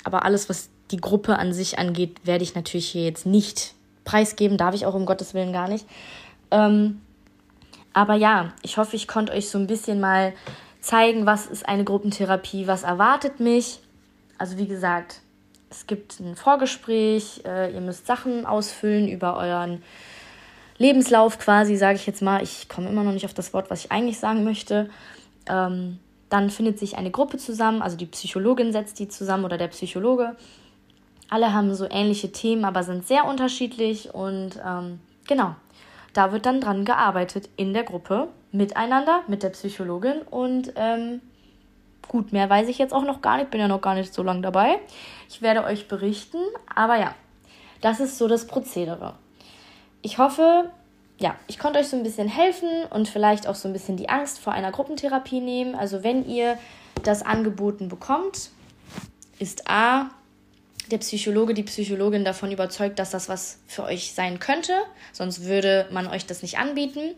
Aber 0.03 0.23
alles, 0.23 0.47
was 0.47 0.69
die 0.91 0.97
Gruppe 0.97 1.37
an 1.37 1.53
sich 1.53 1.79
angeht, 1.79 2.17
werde 2.23 2.43
ich 2.43 2.55
natürlich 2.55 2.87
hier 2.87 3.03
jetzt 3.03 3.25
nicht 3.25 3.73
preisgeben. 4.05 4.57
Darf 4.57 4.75
ich 4.75 4.85
auch 4.85 4.93
um 4.93 5.05
Gottes 5.05 5.33
Willen 5.33 5.53
gar 5.53 5.67
nicht. 5.67 5.85
Ähm, 6.51 7.01
aber 7.93 8.15
ja, 8.15 8.53
ich 8.61 8.77
hoffe, 8.77 8.95
ich 8.95 9.07
konnte 9.07 9.33
euch 9.33 9.49
so 9.49 9.57
ein 9.57 9.67
bisschen 9.67 9.99
mal 9.99 10.33
zeigen, 10.81 11.25
was 11.25 11.45
ist 11.45 11.67
eine 11.67 11.83
Gruppentherapie, 11.83 12.67
was 12.67 12.83
erwartet 12.83 13.39
mich. 13.39 13.79
Also 14.37 14.57
wie 14.57 14.67
gesagt, 14.67 15.21
es 15.69 15.87
gibt 15.87 16.19
ein 16.19 16.35
Vorgespräch, 16.35 17.43
äh, 17.45 17.73
ihr 17.73 17.81
müsst 17.81 18.07
Sachen 18.07 18.45
ausfüllen 18.45 19.07
über 19.07 19.37
euren 19.37 19.81
Lebenslauf 20.77 21.37
quasi, 21.37 21.77
sage 21.77 21.95
ich 21.95 22.07
jetzt 22.07 22.21
mal. 22.21 22.41
Ich 22.41 22.67
komme 22.67 22.89
immer 22.89 23.03
noch 23.03 23.13
nicht 23.13 23.25
auf 23.25 23.33
das 23.33 23.53
Wort, 23.53 23.69
was 23.69 23.85
ich 23.85 23.91
eigentlich 23.91 24.19
sagen 24.19 24.43
möchte. 24.43 24.89
Ähm, 25.47 25.99
dann 26.29 26.49
findet 26.49 26.79
sich 26.79 26.97
eine 26.97 27.11
Gruppe 27.11 27.37
zusammen, 27.37 27.81
also 27.81 27.97
die 27.97 28.05
Psychologin 28.05 28.71
setzt 28.71 28.99
die 28.99 29.07
zusammen 29.07 29.45
oder 29.45 29.57
der 29.57 29.67
Psychologe. 29.67 30.35
Alle 31.29 31.53
haben 31.53 31.73
so 31.75 31.87
ähnliche 31.89 32.31
Themen, 32.31 32.65
aber 32.65 32.83
sind 32.83 33.07
sehr 33.07 33.25
unterschiedlich 33.25 34.13
und 34.13 34.59
ähm, 34.65 34.99
genau, 35.27 35.55
da 36.13 36.31
wird 36.31 36.45
dann 36.45 36.61
dran 36.61 36.83
gearbeitet 36.83 37.49
in 37.57 37.73
der 37.73 37.83
Gruppe 37.83 38.27
miteinander 38.51 39.23
mit 39.27 39.43
der 39.43 39.49
Psychologin 39.49 40.21
und 40.29 40.73
ähm, 40.75 41.21
gut, 42.07 42.33
mehr 42.33 42.49
weiß 42.49 42.67
ich 42.67 42.77
jetzt 42.77 42.93
auch 42.93 43.03
noch 43.03 43.21
gar 43.21 43.37
nicht, 43.37 43.51
bin 43.51 43.61
ja 43.61 43.67
noch 43.67 43.81
gar 43.81 43.95
nicht 43.95 44.13
so 44.13 44.23
lange 44.23 44.41
dabei. 44.41 44.79
Ich 45.29 45.41
werde 45.41 45.63
euch 45.63 45.87
berichten, 45.87 46.39
aber 46.73 46.99
ja, 46.99 47.15
das 47.79 47.99
ist 47.99 48.17
so 48.17 48.27
das 48.27 48.47
Prozedere. 48.47 49.15
Ich 50.01 50.17
hoffe, 50.17 50.71
ja, 51.19 51.35
ich 51.47 51.59
konnte 51.59 51.79
euch 51.79 51.87
so 51.87 51.95
ein 51.95 52.03
bisschen 52.03 52.27
helfen 52.27 52.69
und 52.89 53.07
vielleicht 53.07 53.47
auch 53.47 53.55
so 53.55 53.67
ein 53.67 53.73
bisschen 53.73 53.95
die 53.95 54.09
Angst 54.09 54.39
vor 54.39 54.53
einer 54.53 54.71
Gruppentherapie 54.71 55.39
nehmen. 55.39 55.75
Also 55.75 56.03
wenn 56.03 56.27
ihr 56.27 56.57
das 57.03 57.23
angeboten 57.23 57.87
bekommt, 57.87 58.49
ist 59.39 59.69
A, 59.69 60.09
der 60.89 60.97
Psychologe, 60.97 61.53
die 61.53 61.63
Psychologin 61.63 62.25
davon 62.25 62.51
überzeugt, 62.51 62.99
dass 62.99 63.11
das 63.11 63.29
was 63.29 63.59
für 63.67 63.83
euch 63.83 64.13
sein 64.13 64.39
könnte, 64.39 64.73
sonst 65.13 65.45
würde 65.45 65.87
man 65.91 66.07
euch 66.07 66.25
das 66.25 66.41
nicht 66.41 66.57
anbieten. 66.57 67.15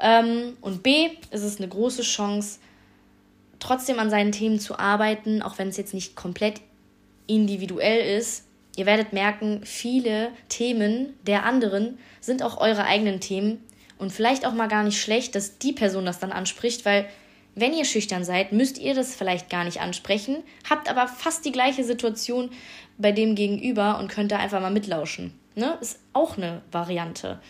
Ähm, 0.00 0.56
und 0.60 0.82
B, 0.82 1.08
ist 1.30 1.42
es 1.42 1.58
eine 1.58 1.68
große 1.68 2.02
Chance, 2.02 2.58
trotzdem 3.58 3.98
an 3.98 4.10
seinen 4.10 4.32
Themen 4.32 4.60
zu 4.60 4.78
arbeiten, 4.78 5.42
auch 5.42 5.58
wenn 5.58 5.68
es 5.68 5.76
jetzt 5.76 5.94
nicht 5.94 6.16
komplett 6.16 6.60
individuell 7.26 8.18
ist. 8.18 8.44
Ihr 8.76 8.86
werdet 8.86 9.12
merken, 9.12 9.62
viele 9.64 10.30
Themen 10.48 11.14
der 11.26 11.44
anderen 11.44 11.98
sind 12.20 12.42
auch 12.42 12.58
eure 12.58 12.84
eigenen 12.84 13.20
Themen 13.20 13.64
und 13.98 14.12
vielleicht 14.12 14.46
auch 14.46 14.52
mal 14.52 14.68
gar 14.68 14.82
nicht 14.82 15.00
schlecht, 15.00 15.34
dass 15.34 15.58
die 15.58 15.72
Person 15.72 16.04
das 16.04 16.18
dann 16.18 16.32
anspricht, 16.32 16.84
weil 16.84 17.08
wenn 17.54 17.72
ihr 17.72 17.86
schüchtern 17.86 18.22
seid, 18.22 18.52
müsst 18.52 18.76
ihr 18.76 18.94
das 18.94 19.14
vielleicht 19.14 19.48
gar 19.48 19.64
nicht 19.64 19.80
ansprechen, 19.80 20.42
habt 20.68 20.90
aber 20.90 21.08
fast 21.08 21.46
die 21.46 21.52
gleiche 21.52 21.84
Situation 21.84 22.50
bei 22.98 23.12
dem 23.12 23.34
Gegenüber 23.34 23.98
und 23.98 24.08
könnt 24.08 24.30
da 24.30 24.36
einfach 24.36 24.60
mal 24.60 24.70
mitlauschen. 24.70 25.32
Ne? 25.54 25.78
Ist 25.80 25.98
auch 26.12 26.36
eine 26.36 26.60
Variante. 26.70 27.40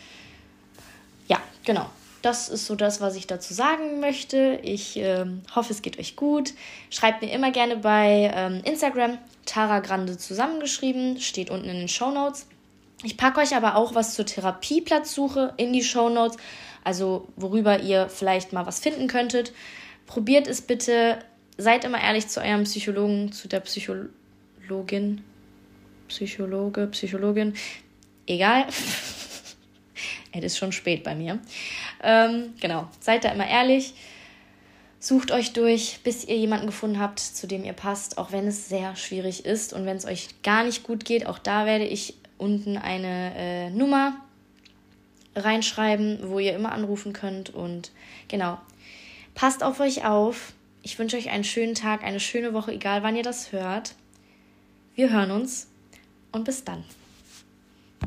Ja, 1.27 1.41
genau. 1.65 1.89
Das 2.21 2.49
ist 2.49 2.65
so 2.65 2.75
das, 2.75 2.99
was 2.99 3.15
ich 3.15 3.27
dazu 3.27 3.53
sagen 3.53 3.99
möchte. 3.99 4.59
Ich 4.63 4.97
äh, 4.97 5.25
hoffe, 5.55 5.71
es 5.71 5.81
geht 5.81 5.99
euch 5.99 6.15
gut. 6.15 6.53
Schreibt 6.89 7.21
mir 7.21 7.31
immer 7.31 7.51
gerne 7.51 7.77
bei 7.77 8.31
ähm, 8.33 8.61
Instagram 8.63 9.17
Tara 9.45 9.79
Grande 9.79 10.17
zusammengeschrieben, 10.17 11.19
steht 11.19 11.49
unten 11.49 11.69
in 11.69 11.77
den 11.77 11.87
Show 11.87 12.11
Notes. 12.11 12.47
Ich 13.03 13.17
packe 13.17 13.39
euch 13.39 13.55
aber 13.55 13.75
auch 13.75 13.93
was 13.93 14.15
zur 14.15 14.25
Therapieplatzsuche 14.25 15.53
in 15.57 15.71
die 15.71 15.83
Show 15.83 16.09
Notes, 16.09 16.37
also 16.83 17.27
worüber 17.35 17.79
ihr 17.79 18.09
vielleicht 18.09 18.53
mal 18.53 18.65
was 18.65 18.79
finden 18.79 19.07
könntet. 19.07 19.53
Probiert 20.07 20.47
es 20.47 20.61
bitte. 20.61 21.19
Seid 21.59 21.85
immer 21.85 22.01
ehrlich 22.01 22.27
zu 22.27 22.41
eurem 22.41 22.63
Psychologen, 22.63 23.31
zu 23.31 23.47
der 23.47 23.59
Psychologin. 23.61 25.23
Psychologe, 26.07 26.87
Psychologin. 26.87 27.53
Egal. 28.25 28.65
es 30.43 30.53
ist 30.53 30.59
schon 30.59 30.71
spät 30.71 31.03
bei 31.03 31.15
mir. 31.15 31.39
Ähm, 32.03 32.53
genau. 32.59 32.87
Seid 32.99 33.23
da 33.23 33.31
immer 33.31 33.47
ehrlich. 33.47 33.93
Sucht 34.99 35.31
euch 35.31 35.53
durch, 35.53 35.99
bis 36.03 36.25
ihr 36.25 36.37
jemanden 36.37 36.65
gefunden 36.65 36.99
habt, 36.99 37.19
zu 37.19 37.45
dem 37.47 37.63
ihr 37.63 37.73
passt, 37.73 38.17
auch 38.17 38.31
wenn 38.31 38.47
es 38.47 38.67
sehr 38.67 38.95
schwierig 38.95 39.45
ist 39.45 39.73
und 39.73 39.85
wenn 39.85 39.97
es 39.97 40.05
euch 40.05 40.29
gar 40.41 40.63
nicht 40.63 40.83
gut 40.83 41.05
geht. 41.05 41.27
Auch 41.27 41.37
da 41.37 41.65
werde 41.65 41.85
ich 41.85 42.15
unten 42.37 42.77
eine 42.77 43.33
äh, 43.35 43.69
Nummer 43.69 44.15
reinschreiben, 45.35 46.19
wo 46.23 46.39
ihr 46.39 46.55
immer 46.55 46.71
anrufen 46.71 47.13
könnt. 47.13 47.51
Und 47.51 47.91
genau, 48.27 48.57
Passt 49.37 49.61
auf 49.61 49.79
euch 49.79 50.03
auf. 50.03 50.53
Ich 50.81 50.97
wünsche 50.97 51.15
euch 51.15 51.29
einen 51.29 51.43
schönen 51.43 51.75
Tag, 51.75 52.03
eine 52.03 52.19
schöne 52.19 52.55
Woche, 52.55 52.71
egal 52.71 53.03
wann 53.03 53.15
ihr 53.15 53.21
das 53.21 53.51
hört. 53.51 53.93
Wir 54.95 55.11
hören 55.11 55.29
uns 55.29 55.67
und 56.31 56.43
bis 56.43 56.63
dann. 56.63 56.83